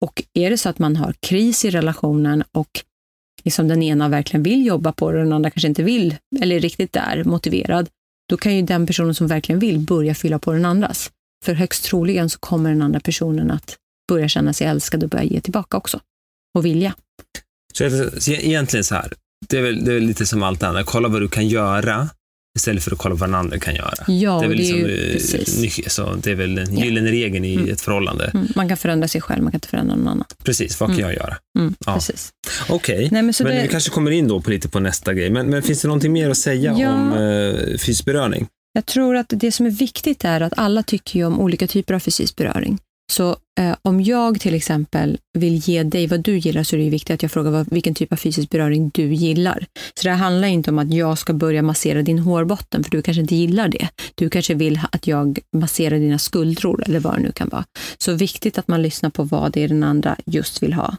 [0.01, 2.81] Och är det så att man har kris i relationen och
[3.43, 6.55] liksom den ena verkligen vill jobba på det och den andra kanske inte vill, eller
[6.55, 7.89] är riktigt där, motiverad,
[8.29, 11.11] då kan ju den personen som verkligen vill börja fylla på den andras.
[11.45, 13.77] För högst troligen så kommer den andra personen att
[14.09, 15.99] börja känna sig älskad och börja ge tillbaka också.
[16.57, 16.93] Och vilja.
[17.73, 19.13] Så, så egentligen så här,
[19.49, 20.85] det är, väl, det är väl lite som allt annat.
[20.85, 22.09] Kolla vad du kan göra
[22.57, 23.93] istället för att kolla vad den andra kan göra.
[24.07, 25.93] Ja, det är väl det är liksom, ju eh, precis.
[25.93, 27.69] så det är väl den gyllene regeln i Mm.
[27.71, 28.31] ett förhållande.
[28.33, 30.25] Mm, man kan förändra sig själv, man kan inte förändra någon annan.
[30.43, 31.05] Precis, vad kan Mm.
[31.09, 31.37] jag göra?
[31.59, 31.93] Mm, Ja.
[31.93, 32.29] precis.
[32.69, 35.29] Okej, Nej, men men det, vi kanske kommer in då på lite på nästa grej.
[35.29, 36.93] Men, men finns det någonting mer att säga Ja.
[36.93, 38.47] om eh, fysisk beröring?
[38.73, 41.99] Jag tror att det som är viktigt är att alla tycker om olika typer av
[41.99, 42.77] fysisk beröring.
[43.11, 46.89] Så eh, om jag till exempel vill ge dig vad du gillar så är det
[46.89, 49.65] viktigt att jag frågar vad, vilken typ av fysisk beröring du gillar.
[49.93, 53.01] Så det här handlar inte om att jag ska börja massera din hårbotten för du
[53.01, 53.89] kanske inte gillar det.
[54.15, 57.65] Du kanske vill att jag masserar dina skuldror eller vad det nu kan vara.
[57.97, 60.95] Så viktigt att man lyssnar på vad det är den andra just vill ha.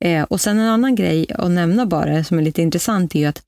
[0.00, 3.26] Eh, och sen en annan grej att nämna bara som är lite intressant är ju
[3.26, 3.42] att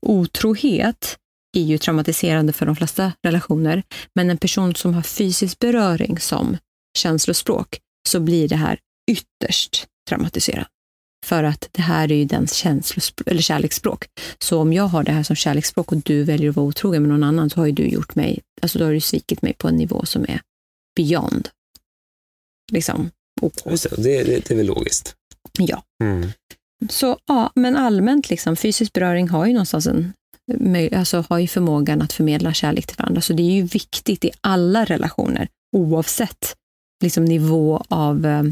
[0.00, 1.16] otrohet
[1.56, 3.82] är ju traumatiserande för de flesta relationer,
[4.14, 6.56] men en person som har fysisk beröring som
[6.98, 7.78] känslospråk
[8.08, 8.78] så blir det här
[9.10, 10.68] ytterst traumatiserande.
[11.26, 14.06] För att det här är ju dens känslospråk, eller kärleksspråk.
[14.38, 17.08] Så om jag har det här som kärleksspråk och du väljer att vara otrogen med
[17.08, 19.68] någon annan så har ju du gjort mig, alltså då har du svikit mig på
[19.68, 20.40] en nivå som är
[20.96, 21.48] beyond.
[22.72, 23.10] Liksom.
[23.40, 25.14] Det, det, det, är väl logiskt.
[25.58, 25.82] Ja.
[26.02, 26.28] Mm.
[26.90, 30.12] Så ja, men allmänt liksom, fysisk beröring har ju någonstans en,
[30.92, 33.20] alltså, har ju förmågan att förmedla kärlek till varandra.
[33.20, 36.56] Så det är ju viktigt i alla relationer, oavsett
[37.02, 38.44] liksom, nivå av eh,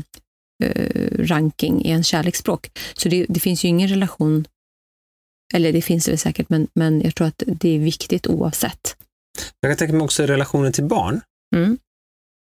[0.65, 2.79] eh, ranking i en kärleksspråk.
[2.95, 4.45] Så det, det finns ju ingen relation,
[5.55, 8.97] eller det finns det väl säkert, men, men jag tror att det är viktigt oavsett.
[9.61, 11.21] Jag kan tänka mig också relationen till barn.
[11.57, 11.79] Mm.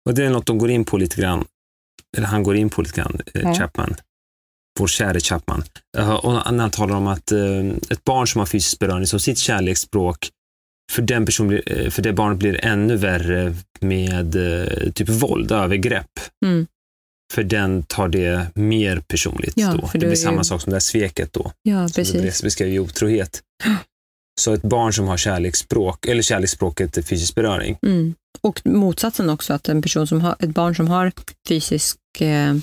[0.09, 1.45] Och det är något de går in på lite grann,
[2.17, 3.53] eller han går in på lite grann, eh, Ja.
[3.55, 3.95] Chapman.
[4.79, 5.63] Vår käre Chapman.
[5.97, 9.19] Eh, Och när han talar om att eh, ett barn som har fysisk beröring som
[9.19, 10.29] sitt kärleksspråk,
[10.97, 15.51] för, den person blir, eh, för det barnet blir ännu värre med eh, typ våld,
[15.51, 16.11] övergrepp.
[16.45, 16.67] Mm.
[17.33, 19.89] För den tar det mer personligt Ja, då.
[19.93, 21.51] Det blir är samma ju- sak som det här sveket då.
[21.63, 22.43] Ja, precis.
[22.43, 23.41] beskrev i otrohet.
[24.41, 27.77] Så ett barn som har kärleksspråk, eller kärleksspråket är fysisk beröring.
[27.85, 28.13] Mm.
[28.41, 31.11] Och motsatsen också, att en person som har, ett barn som har
[31.47, 32.55] fysisk eh,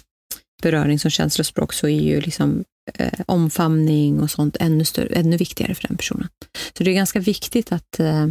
[0.63, 2.65] beröring som känslospråk så är ju liksom
[2.95, 6.29] eh, omfamning och sånt ännu, större, ännu viktigare för den personen.
[6.79, 8.27] Så det är ganska viktigt att, eh,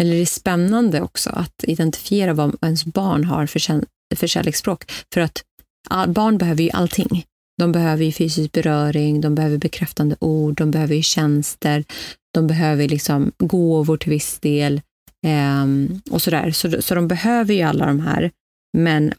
[0.00, 3.84] eller det är spännande också att identifiera vad ens barn har för, kän,
[4.16, 4.92] för kärleksspråk.
[5.14, 5.42] För att
[5.90, 7.24] all, barn behöver ju allting.
[7.58, 11.84] De behöver ju fysisk beröring, de behöver bekräftande ord, de behöver ju tjänster,
[12.34, 14.80] de behöver liksom gåvor till viss del.
[15.26, 15.66] eh,
[16.10, 16.50] och sådär.
[16.50, 18.30] Så, så de behöver ju alla de här,
[18.78, 19.14] men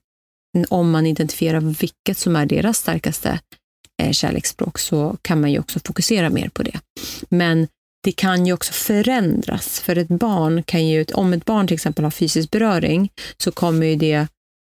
[0.70, 3.40] om man identifierar vilket som är deras starkaste
[4.02, 6.80] Eh, kärleksspråk så kan man ju också fokusera mer på det.
[7.30, 7.68] Men
[8.04, 12.04] det kan ju också förändras, för ett barn kan ju, om ett barn till exempel
[12.04, 14.28] har fysisk beröring så kommer ju det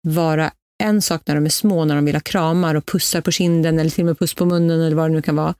[0.09, 0.51] vara
[0.83, 3.79] en sak när de är små, när de vill ha kramar och pussar på kinden
[3.79, 5.55] eller till och med puss på munnen eller vad det nu kan vara.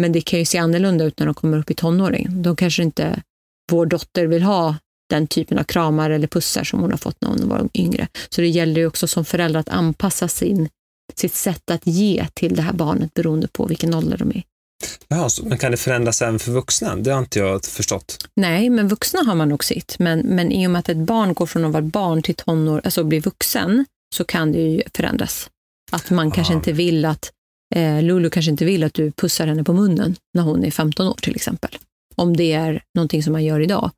[0.00, 2.42] Men det kan ju se annorlunda ut när de kommer upp i tonåring.
[2.42, 3.22] Då kanske inte
[3.70, 4.76] vår dotter vill ha
[5.10, 8.08] den typen av kramar eller pussar som hon har fått när hon var yngre.
[8.28, 10.68] Så det gäller ju också som förälder att anpassa sin,
[11.14, 14.42] sitt sätt att ge till det här barnet beroende på vilken ålder de är.
[15.08, 16.96] Jaha, men kan det förändras även för vuxna?
[16.96, 18.18] Det har inte jag förstått.
[18.36, 19.98] Nej, men vuxna har man nog sitt.
[19.98, 22.80] Men, men i och med att ett barn går från att vara barn till tonår,
[22.84, 23.84] alltså bli vuxen,
[24.14, 25.50] så kan det ju förändras.
[25.92, 26.56] Att man kanske Ah.
[26.56, 27.30] inte vill att,
[27.74, 31.06] eh, Lulu kanske inte vill att du pussar henne på munnen när hon är 15
[31.08, 31.78] år till exempel.
[32.14, 33.90] Om det är någonting som man gör idag.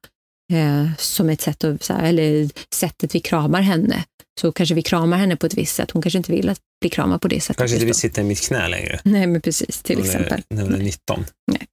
[0.53, 4.05] Eh, som ett sätt att, eller sättet vi kramar henne.
[4.41, 5.91] Så kanske vi kramar henne på ett visst sätt.
[5.91, 7.57] Hon kanske inte vill att bli kramad på det sättet.
[7.57, 9.01] Kanske inte vill sitta i mitt knä längre.
[9.05, 9.83] Nej, men precis.
[9.83, 10.43] Till hon är- exempel.
[10.51, 11.25] När hon är 19.
[11.53, 11.67] Nej.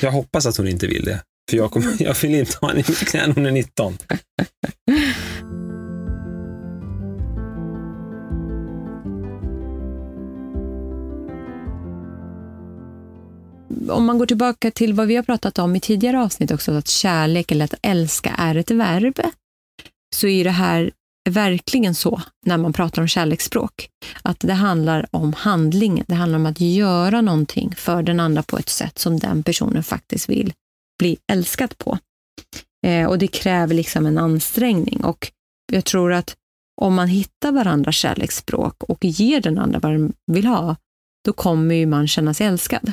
[0.00, 1.22] Jag hoppas att hon inte vill det.
[1.50, 3.98] För jag, kommer, jag vill inte ha henne i mitt knä när hon är 19.
[13.90, 16.88] om man går tillbaka till vad vi har pratat om i tidigare avsnitt också, att
[16.88, 19.20] kärlek eller att älska är ett verb,
[20.16, 20.90] så är det här
[21.30, 23.88] verkligen så när man pratar om kärleksspråk.
[24.22, 26.04] Att det handlar om handling.
[26.06, 29.82] Det handlar om att göra någonting för den andra på ett sätt som den personen
[29.82, 30.52] faktiskt vill
[30.98, 31.98] bli älskad på.
[32.86, 35.04] Eh, och det kräver liksom en ansträngning.
[35.04, 35.32] Och
[35.72, 36.36] jag tror att
[36.80, 40.76] om man hittar varandras kärleksspråk och ger den andra vad den vill ha,
[41.24, 42.92] då kommer ju man känna sig älskad.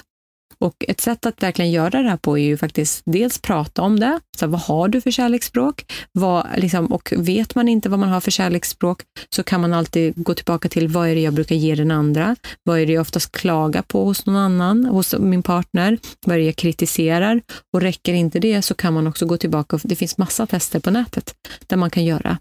[0.65, 3.99] Och ett sätt att verkligen göra det här på är ju faktiskt dels prata om
[3.99, 4.19] det.
[4.37, 5.93] Så vad har du för kärleksspråk?
[6.11, 9.01] Vad, liksom, och vet man inte vad man har för kärleksspråk
[9.35, 12.35] så kan man alltid gå tillbaka till vad är det jag brukar ge den andra?
[12.63, 15.97] Vad är det jag oftast klagar på hos någon annan, hos min partner?
[16.25, 17.41] Vad är det jag kritiserar?
[17.73, 19.79] Och räcker inte det så kan man också gå tillbaka.
[19.83, 21.33] Det finns massa tester på nätet
[21.67, 22.37] där man kan göra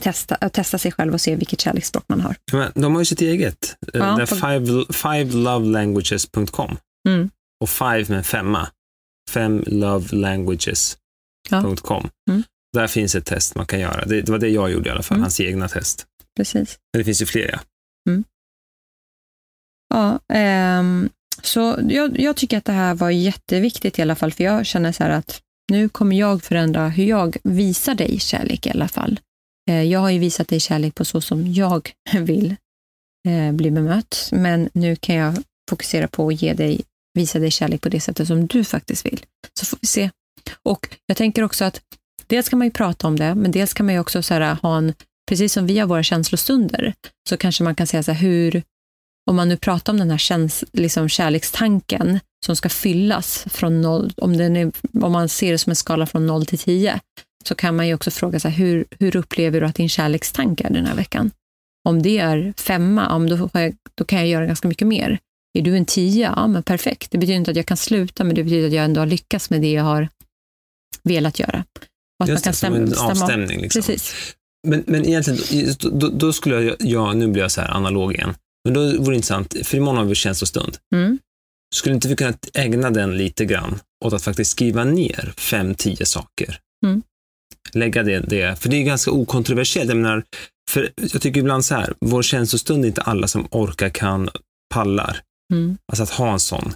[0.00, 2.36] testa, äh, testa sig själv och se vilket kärleksspråk man har.
[2.52, 3.76] Men de har ju sitt eget.
[3.94, 6.76] Eh, Ja, på- five, fivelovelanguages.com.
[7.08, 7.30] Mm.
[7.60, 8.68] Och five med femma.
[9.30, 10.98] Femlovelanguages.com.
[11.50, 12.32] Ja.
[12.32, 12.42] Mm.
[12.72, 14.04] Där finns ett test man kan göra.
[14.04, 15.22] Det, det var det jag gjorde i alla fall, Mm.
[15.22, 16.06] hans egna test.
[16.36, 16.78] Precis.
[16.92, 17.60] Men det finns ju fler, ja.
[19.94, 21.08] Ja, ehm,
[21.42, 24.92] så jag, jag tycker att det här var jätteviktigt i alla fall, för jag känner
[24.92, 25.40] så här att
[25.72, 29.20] nu kommer jag förändra hur jag visar dig kärlek i alla fall.
[29.70, 32.56] Eh, jag har ju visat dig kärlek på så som jag vill
[33.28, 35.34] eh, bli bemött, men nu kan jag
[35.70, 36.80] fokusera på att ge dig,
[37.14, 39.20] visa dig kärlek på det sättet som du faktiskt vill.
[39.60, 40.10] Så får vi se.
[40.62, 41.80] Och jag tänker också att
[42.26, 44.54] dels kan man ju prata om det, men dels kan man ju också så här,
[44.62, 44.94] ha en,
[45.28, 46.94] precis som vi har våra känslostunder,
[47.28, 48.62] så kanske man kan säga så här, hur
[49.30, 54.12] om man nu pratar om den här käns, liksom kärlekstanken som ska fyllas från noll,
[54.16, 57.00] om, den är, om man ser det som en skala från 0 till 10,
[57.44, 60.70] så kan man ju också fråga sig hur, hur upplever du att din kärlekstanke är
[60.70, 61.30] den här veckan?
[61.88, 65.18] Om det är femma, om då, jag, då kan jag göra ganska mycket mer.
[65.58, 66.34] Är du en tia?
[66.36, 67.10] Ja, men perfekt.
[67.10, 69.50] Det betyder inte att jag kan sluta, men det betyder att jag ändå har lyckats
[69.50, 70.08] med det jag har
[71.02, 71.64] velat göra.
[72.18, 73.10] Och att Just det, som en stämma av.
[73.10, 73.60] avstämning.
[73.60, 73.82] Liksom.
[73.82, 74.14] Precis.
[74.68, 78.34] Men, men egentligen, då, då, skulle jag, ja, nu blir jag så här analog igen.
[78.64, 80.76] Men då vore det intressant, för imorgon har vi känslostund.
[80.94, 81.18] Mm.
[81.74, 86.06] Skulle inte vi kunna ägna den lite grann åt att faktiskt skriva ner fem, tio
[86.06, 86.58] saker.
[86.86, 87.02] Mm.
[87.72, 89.88] Lägga det, det, för det är ganska okontroversiellt.
[89.88, 90.24] Jag, menar,
[90.70, 94.30] för jag tycker ibland så här, vår känslostund är inte alla som orkar, kan,
[94.74, 95.20] pallar.
[95.50, 95.76] Mm.
[95.92, 96.72] Alltså att ha en sån.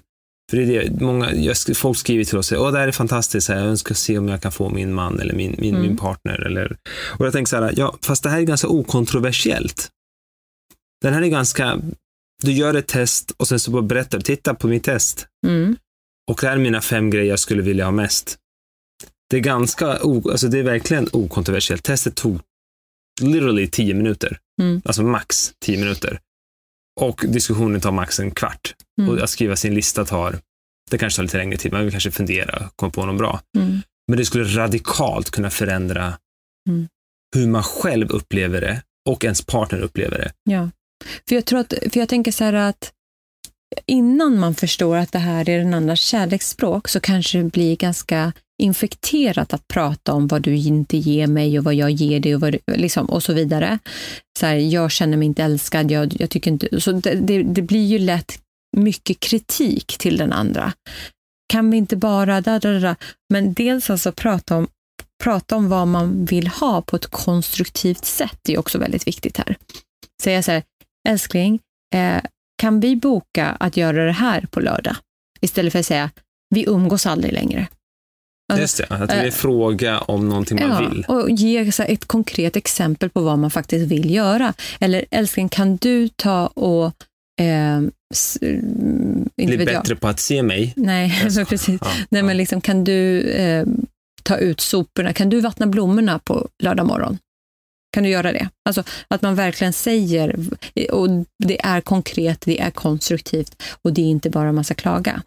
[0.51, 2.89] För det är det, många, jag, folk skriver till oss och säger, åh det här
[2.89, 5.87] är fantastiskt, jag önskar se om jag kan få min man eller min, min, Mm.
[5.87, 6.47] min partner.
[6.47, 6.77] Eller,
[7.19, 9.91] och jag tänker så här, ja, fast det här är ganska okontroversiellt.
[11.03, 11.81] Den här är ganska,
[12.43, 15.27] du gör ett test och sen så bara berättar du, titta på mitt test.
[15.47, 15.77] Mm.
[16.31, 18.39] Och det här är mina fem grejer jag skulle vilja ha mest.
[19.31, 21.83] Det är ganska, o, alltså det är verkligen okontroversiellt.
[21.83, 22.41] Testet tog
[23.23, 24.39] literally tio minuter.
[24.63, 24.83] Mm.
[24.85, 26.21] Alltså max tio minuter.
[27.01, 28.75] Och diskussionen tar max en kvart.
[29.01, 29.11] Mm.
[29.11, 30.39] Och att skriva sin lista tar,
[30.91, 33.41] det kanske tar lite längre tid, man vill kanske fundera, komma på något bra.
[33.59, 33.81] Mm.
[34.09, 36.15] Men det skulle radikalt kunna förändra
[36.69, 36.89] Mm.
[37.37, 40.33] hur man själv upplever det och ens partner upplever det.
[40.51, 40.71] Ja,
[41.29, 42.93] för jag, tror att, för jag tänker så här att
[43.87, 48.33] innan man förstår att det här är den andras kärleksspråk så kanske det blir ganska
[48.63, 52.41] infekterat att prata om vad du inte ger mig och vad jag ger dig och,
[52.41, 53.79] vad, du- liksom, och så vidare.
[54.39, 56.81] Så här, jag känner mig inte älskad, jag, jag tycker inte...
[56.81, 58.39] Så det, det, det blir ju lätt
[58.77, 60.73] mycket kritik till den andra.
[61.53, 62.41] Kan vi inte bara...
[62.41, 62.97] Da, da, da.
[63.33, 64.69] Men dels alltså prata om,
[65.25, 69.57] prata om vad man vill ha på ett konstruktivt sätt är också väldigt viktigt här
[70.23, 70.63] säga så här,
[71.09, 71.61] älskling,
[71.95, 72.23] eh,
[72.59, 74.97] kan vi boka att göra det här på lördag?
[75.41, 76.11] Istället för att säga,
[76.55, 77.67] vi umgås aldrig längre.
[78.53, 81.05] Alltså, Just det, att du vill eh, fråga om någonting man Ja, vill.
[81.09, 84.55] och ge så ett konkret exempel på vad man faktiskt vill göra.
[84.81, 86.87] Eller älskling, kan du ta och...
[87.41, 87.77] Eh,
[88.43, 89.83] mm, Bli vet jag.
[89.83, 90.73] bättre på att se mig.
[90.77, 91.47] Nej, Jag skojar.
[91.47, 91.79] precis.
[91.81, 92.23] Ja, Nej, ja.
[92.27, 93.67] men liksom, kan du eh,
[94.23, 95.13] ta ut soporna?
[95.13, 97.19] Kan du vattna blommorna på lördag morgon?
[97.95, 98.49] Kan du göra det?
[98.65, 100.37] Alltså att man verkligen säger,
[100.93, 101.09] och
[101.45, 105.23] det är konkret, det är konstruktivt och det är inte bara en massa klaga.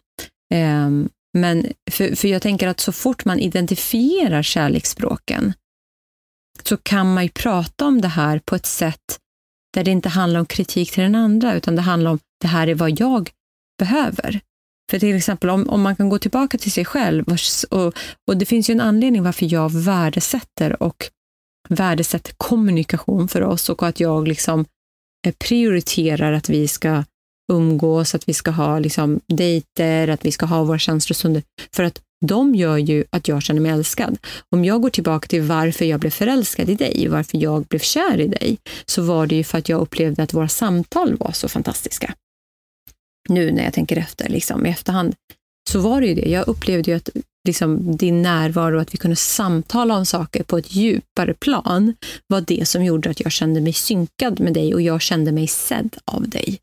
[0.54, 1.08] Um,
[1.38, 5.52] men för, för jag tänker att så fort man identifierar kärleksspråken
[6.62, 9.18] så kan man ju prata om det här på ett sätt
[9.74, 12.66] där det inte handlar om kritik till den andra, utan det handlar om det här
[12.66, 13.30] är vad jag
[13.78, 14.40] behöver.
[14.90, 17.24] För till exempel om, om man kan gå tillbaka till sig själv
[17.70, 17.94] och,
[18.26, 21.10] och det finns ju en anledning varför jag värdesätter och
[21.68, 24.64] värdesätter kommunikation för oss och att jag liksom
[25.26, 27.04] eh, prioriterar att vi ska
[27.52, 31.42] umgås, att vi ska ha liksom dejter, att vi ska ha våra känslostunder.
[31.72, 34.18] För att de gör ju att jag känner mig älskad.
[34.50, 38.20] Om jag går tillbaka till varför jag blev förälskad i dig, varför jag blev kär
[38.20, 41.48] i dig, så var det ju för att jag upplevde att våra samtal var så
[41.48, 42.14] fantastiska.
[43.28, 45.14] Nu när jag tänker efter, liksom, i efterhand,
[45.70, 46.30] så var det ju det.
[46.30, 47.08] Jag upplevde ju att
[47.46, 51.94] liksom, din närvaro, att vi kunde samtala om saker på ett djupare plan,
[52.26, 55.46] var det som gjorde att jag kände mig synkad med dig och jag kände mig
[55.46, 56.58] sedd av dig.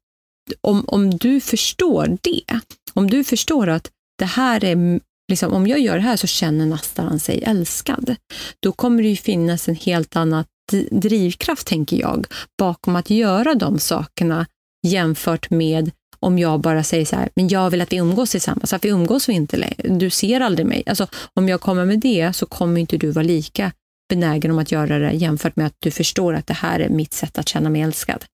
[0.61, 2.59] Om, om du förstår det,
[2.93, 4.99] om du förstår att det här är,
[5.32, 8.15] liksom, om jag gör det här så känner Nastaran sig älskad,
[8.59, 10.43] då kommer det ju finnas en helt annan
[10.91, 14.45] drivkraft, tänker jag, bakom att göra de sakerna
[14.88, 15.91] jämfört med
[16.26, 18.89] om jag bara säger så här, men jag vill att vi umgås tillsammans, att vi
[18.89, 19.76] umgås vi inte längre.
[19.84, 20.84] Du ser aldrig mig.
[20.86, 23.71] Alltså, om jag kommer med det så kommer inte du vara lika
[24.09, 27.13] benägen om att göra det jämfört med att du förstår att det här är mitt
[27.13, 28.26] sätt att känna mig älskad.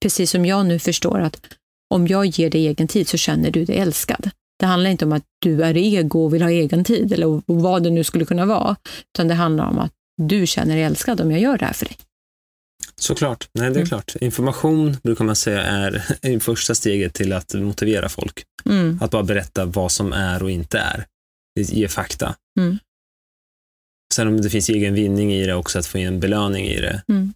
[0.00, 1.40] Precis som jag nu förstår att
[1.94, 4.30] om jag ger dig egen tid så känner du dig älskad.
[4.58, 7.82] Det handlar inte om att du är ego och vill ha egen tid eller vad
[7.82, 8.76] det nu skulle kunna vara,
[9.14, 9.92] utan det handlar om att
[10.22, 11.96] du känner dig älskad om jag gör det här för dig.
[13.00, 13.86] Såklart, nej det är Mm.
[13.88, 14.16] klart.
[14.20, 18.42] Information brukar man säga är, är första steget till att motivera folk.
[18.66, 18.98] Mm.
[19.02, 21.06] Att bara berätta vad som är och inte är.
[21.60, 22.36] Ger fakta.
[22.60, 22.78] Mm.
[24.14, 27.02] Sen om det finns egen vinning i det också, att få en belöning i det,
[27.08, 27.32] Mm.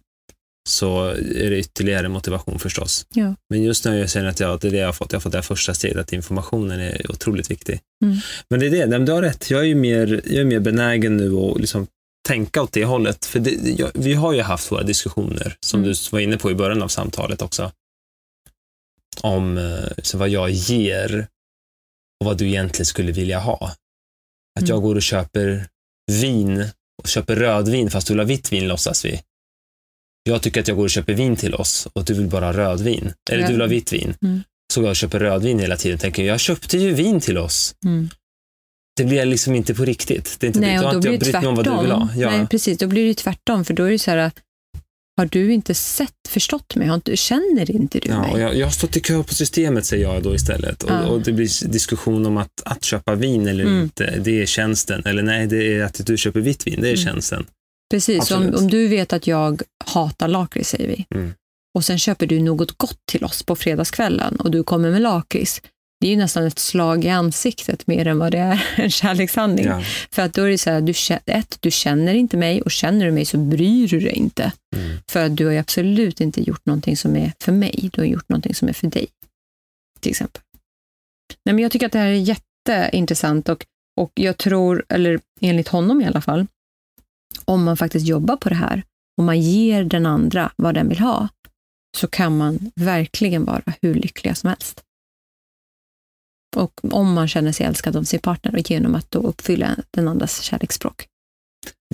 [0.69, 3.05] så är det ytterligare motivation förstås.
[3.13, 3.35] Ja.
[3.49, 5.11] Men just nu jag känner att jag, det är det jag har fått.
[5.11, 7.79] Jag har fått det här första steget, att informationen är otroligt viktig.
[8.05, 8.17] Mm.
[8.49, 9.49] Men det är det, du har rätt.
[9.49, 11.87] Jag är ju mer, jag är mer benägen nu att liksom
[12.31, 13.25] tänka åt det hållet.
[13.25, 15.91] För det, jag, vi har ju haft våra diskussioner, som Mm.
[15.93, 17.71] du var inne på i början av samtalet också,
[19.21, 21.27] om eh, så vad jag ger
[22.19, 23.71] och vad du egentligen skulle vilja ha.
[24.59, 24.81] Att jag Mm.
[24.83, 25.67] går och köper
[26.11, 26.65] vin
[27.01, 29.21] och köper rödvin fast du vill ha vitt vin låtsas vi.
[30.23, 32.53] Jag tycker att jag går och köper vin till oss och du vill bara ha
[32.53, 33.13] rödvin.
[33.31, 34.13] Eller du vill ha vitt vin.
[34.21, 34.43] Mm.
[34.73, 37.75] Så jag köper rödvin hela tiden tänker jag köpte ju vin till oss.
[37.85, 38.09] Mm.
[38.97, 40.37] Det blir liksom inte på riktigt.
[40.39, 42.07] Det är inte Nej, och då blir det brytt mig om vad du vill ha.
[42.07, 42.21] tvärtom.
[42.21, 42.31] Ja.
[42.37, 42.77] Nej, precis.
[42.77, 44.31] Då blir det tvärtom, för då är det så här,
[45.17, 46.87] har du inte sett, förstått mig?
[46.87, 48.31] Har inte, känner inte du Ja, mig?
[48.31, 50.83] och jag, jag har stått i kö på systemet säger jag då istället.
[50.83, 51.05] Och, Ja.
[51.07, 53.81] och det blir diskussion om att, att köpa vin eller Mm.
[53.83, 55.05] inte, det är tjänsten.
[55.05, 57.05] Eller nej, det är att du köper vitt vin, det är Mm.
[57.05, 57.45] tjänsten.
[57.91, 61.33] Precis, om, om du vet att jag hatar lakrits, säger vi, Mm.
[61.75, 65.61] och sen köper du något gott till oss på fredagskvällen och du kommer med lakrits,
[66.01, 69.65] det är ju nästan ett slag i ansiktet mer än vad det är en kärlekshandling.
[69.65, 69.83] Ja.
[70.11, 70.93] För att då är det så här, du,
[71.25, 74.51] ett, du känner inte mig och känner du mig så bryr du dig inte.
[74.75, 74.97] Mm.
[75.07, 78.05] För att du har ju absolut inte gjort någonting som är för mig, du har
[78.05, 79.07] gjort någonting som är för dig.
[79.99, 80.41] Till exempel.
[81.45, 82.35] Nej, men jag tycker att det här är
[82.69, 83.65] jätteintressant och,
[84.01, 86.47] och jag tror, eller enligt honom i alla fall,
[87.45, 88.83] om man faktiskt jobbar på det här
[89.17, 91.27] och man ger den andra vad den vill ha,
[91.97, 94.83] så kan man verkligen vara hur lyckliga som helst.
[96.55, 100.07] Och om man känner sig älskad av sin partner och genom att då uppfylla den
[100.07, 101.07] andras kärleksspråk.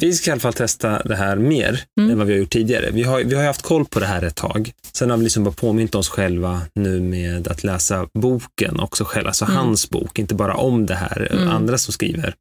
[0.02, 2.12] Vi ska i alla fall testa det här mer Mm.
[2.12, 2.90] än vad vi har gjort tidigare.
[2.92, 4.72] Vi har, vi har haft koll på det här ett tag.
[4.94, 9.28] Sen har vi liksom bara påmint oss själva nu med att läsa boken också själv,
[9.28, 9.58] alltså Mm.
[9.58, 11.50] hans bok, inte bara om det här, Mm.
[11.50, 12.36] andra som skriver.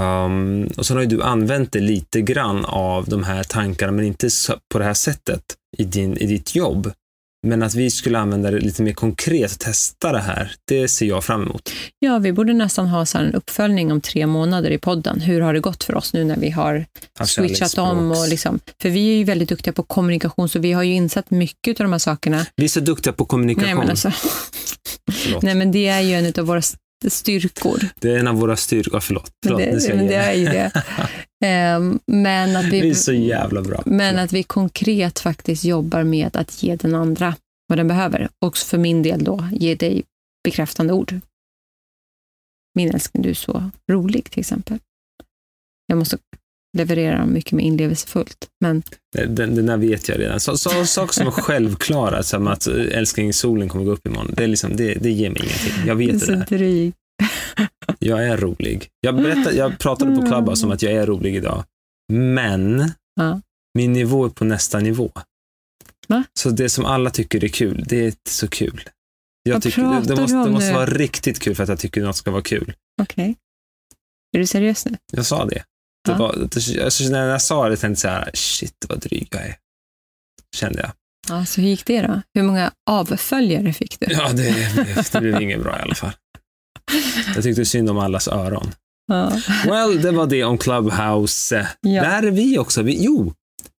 [0.00, 4.28] Um, och sen har du använt det lite grann av de här tankarna, men inte
[4.72, 5.42] på det här sättet
[5.78, 6.92] i, din, i ditt jobb.
[7.46, 11.06] Men att vi skulle använda det lite mer konkret och testa det här, det ser
[11.06, 11.72] jag fram emot.
[11.98, 15.20] Ja, vi borde nästan ha så en uppföljning om tre månader i podden.
[15.20, 16.84] Hur har det gått för oss nu när vi har
[17.26, 18.10] switchat om?
[18.10, 21.30] Och liksom, för vi är ju väldigt duktiga på kommunikation, så vi har ju insett
[21.30, 22.46] mycket av de här sakerna.
[22.56, 23.66] Vi är så duktiga på kommunikation.
[23.66, 24.12] Nej men, alltså,
[25.42, 26.78] nej, men det är ju en av våra st-
[27.08, 27.88] styrkor.
[28.00, 29.00] Det är en av våra styrkor.
[29.00, 29.30] Förlåt.
[29.44, 30.72] Förlåt, det, jag men det är ju det.
[31.44, 33.82] Ehm, men att Vi är vi, så jävla bra.
[33.86, 37.34] men att vi konkret faktiskt jobbar med att ge den andra
[37.68, 38.28] vad den behöver.
[38.44, 40.04] Och för min del då, ge dig
[40.44, 41.20] bekräftande ord.
[42.74, 44.78] Min älskling, du är så rolig till exempel.
[45.86, 46.18] Jag måste
[46.78, 48.48] leverera dem mycket mer inlevelsefullt.
[48.60, 48.82] Men
[49.16, 50.40] Den, den där vet jag redan.
[50.40, 54.34] Så, så, saker som är självklara, som att eh, älskling, solen kommer gå upp imorgon,
[54.36, 55.86] det, är liksom, det, det ger mig ingenting.
[55.86, 56.92] Jag är vet det där.
[57.98, 58.88] Jag är rolig.
[59.00, 61.64] Jag, berättade, jag pratade på Clubhouse om att jag är rolig idag.
[62.12, 63.40] Men Ja.
[63.74, 65.10] min nivå är på nästa nivå.
[66.08, 66.24] Va?
[66.40, 68.82] Så det som alla tycker är kul, det är inte så kul.
[69.42, 70.74] Jag Vad tycker, pratar det du måste, det måste nu?
[70.74, 72.74] vara riktigt kul för att jag tycker något ska vara kul.
[73.02, 73.36] Okej.
[74.36, 74.96] Är du seriös nu?
[75.12, 75.54] Jag sa det.
[75.54, 75.64] det
[76.12, 76.16] Ja.
[76.18, 79.42] var, det, alltså, när jag sa det tänkte jag så här, shit vad dryg jag
[79.46, 79.56] är.
[80.56, 80.90] Kände jag.
[81.28, 82.22] Ja, så hur gick det då?
[82.34, 84.06] Hur många avföljare fick du?
[84.12, 84.42] Ja, det,
[84.76, 86.12] det, det blev inget bra i alla fall.
[87.34, 88.70] Jag tyckte synd om allas öron.
[89.06, 89.32] Ja.
[89.64, 91.68] Well, det var det om Clubhouse.
[91.80, 92.02] Ja.
[92.02, 92.82] Där är vi också.
[92.82, 93.32] Vi, jo,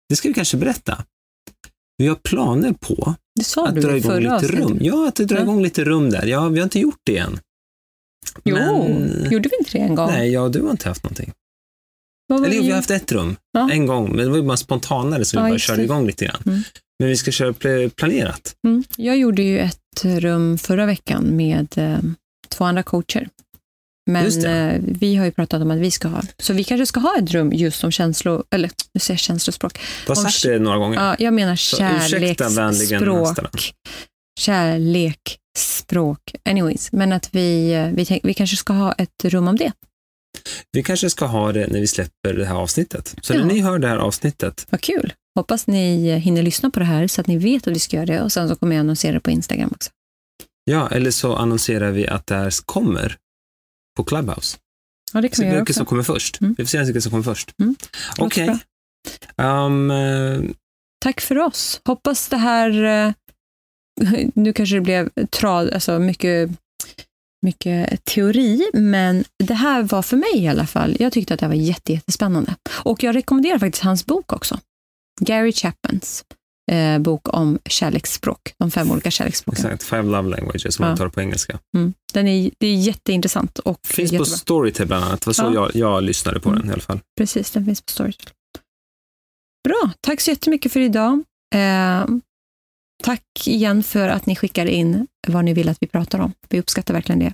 [0.08, 1.04] det ska vi kanske berätta.
[1.98, 3.14] Vi har planer på
[3.56, 4.58] att dra igång lite avsnittet.
[4.60, 4.78] rum.
[4.80, 5.42] Ja, att dra Ja.
[5.42, 6.26] igång lite rum där.
[6.26, 7.40] Ja, vi har inte gjort det än.
[8.44, 10.10] Jo, Men- gjorde vi inte det en gång?
[10.10, 11.32] Nej, jag och du har inte haft någonting.
[12.32, 13.36] Eller jo, vi har haft ett rum.
[13.52, 13.70] Ja.
[13.72, 15.84] En gång, men det var ju bara spontanare så vi Ja, bara körde det.
[15.84, 16.42] igång lite grann.
[16.46, 16.60] Mm.
[16.98, 18.54] Men vi ska köra pl- planerat.
[18.66, 18.84] Mm.
[18.96, 21.98] Jag gjorde ju ett rum förra veckan med eh,
[22.50, 23.28] två andra coacher.
[24.10, 27.00] Men eh, vi har ju pratat om att vi ska ha, så vi kanske ska
[27.00, 29.78] ha ett rum just om känslo, eller nu säger jag känslospråk.
[30.06, 31.00] Du har Om sagt det några gånger.
[31.00, 33.72] Ja, jag menar kärleksspråk.
[34.40, 36.34] Kärleksspråk.
[36.44, 39.72] Anyways, men att vi, eh, vi, tänk, vi kanske ska ha ett rum om det.
[40.72, 43.14] Vi kanske ska ha det när vi släpper det här avsnittet.
[43.22, 43.38] Så Ja.
[43.38, 45.12] när ni hör det här avsnittet, Vad kul.
[45.38, 47.96] Hoppas ni eh, hinner lyssna på det här så att ni vet att vi ska
[47.96, 49.90] göra det och sen så kommer jag annonsera det på Instagram också.
[50.68, 53.16] Ja, eller så annonserar vi att det här kommer
[53.96, 54.58] på Clubhouse.
[55.12, 55.74] Ja, det kan Så vi göra också.
[55.74, 56.40] som kommer först.
[56.40, 56.54] Mm.
[56.58, 57.54] Vi får se vilket som kommer först.
[57.62, 57.76] Mm.
[58.18, 58.58] Okej.
[59.36, 59.64] bra.
[59.66, 60.40] Um, eh,
[61.04, 61.80] Tack för oss.
[61.84, 62.82] Hoppas det här...
[62.84, 63.12] eh,
[64.34, 66.50] Nu kanske det blev trad, alltså mycket,
[67.46, 70.96] mycket teori, men det här var för mig i alla fall.
[71.00, 72.54] Jag tyckte att det här var jätte, jättespännande.
[72.70, 74.58] Och jag rekommenderar faktiskt hans bok också.
[75.20, 76.24] Gary Chapmans
[76.68, 78.52] eh, bok om kärleksspråk.
[78.58, 79.64] De fem olika kärleksspråken.
[79.66, 80.88] exakt, Five Love Languages, som Ja.
[80.90, 81.58] man tar på engelska.
[81.76, 81.92] Mm.
[82.12, 84.24] Den är, det är jätteintressant och Finns på jättebra.
[84.36, 85.20] Storytel bland annat.
[85.20, 85.52] Det var så Ja.
[85.54, 86.60] jag, jag lyssnade på Mm.
[86.60, 87.00] den i alla fall.
[87.18, 88.30] Precis, den finns på Storytel.
[89.68, 91.22] Bra, tack så jättemycket för idag.
[91.54, 92.06] Eh,
[93.04, 96.32] tack igen för att ni skickar in vad ni vill att vi pratar om.
[96.48, 97.32] Vi uppskattar verkligen det.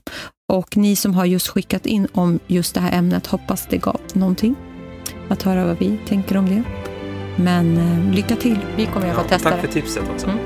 [0.52, 4.00] Och ni som har just skickat in om just det här ämnet, hoppas det gav
[4.12, 4.54] någonting.
[5.28, 6.62] Att höra vad vi tänker om det.
[7.36, 10.26] Men eh, lycka till, vi kommer alla fall testa tack för tipset också.
[10.26, 10.38] Mm.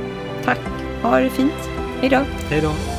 [0.44, 0.60] Tack,
[1.02, 1.70] ha det fint.
[2.00, 2.20] Hej då.
[2.50, 2.97] Hej då.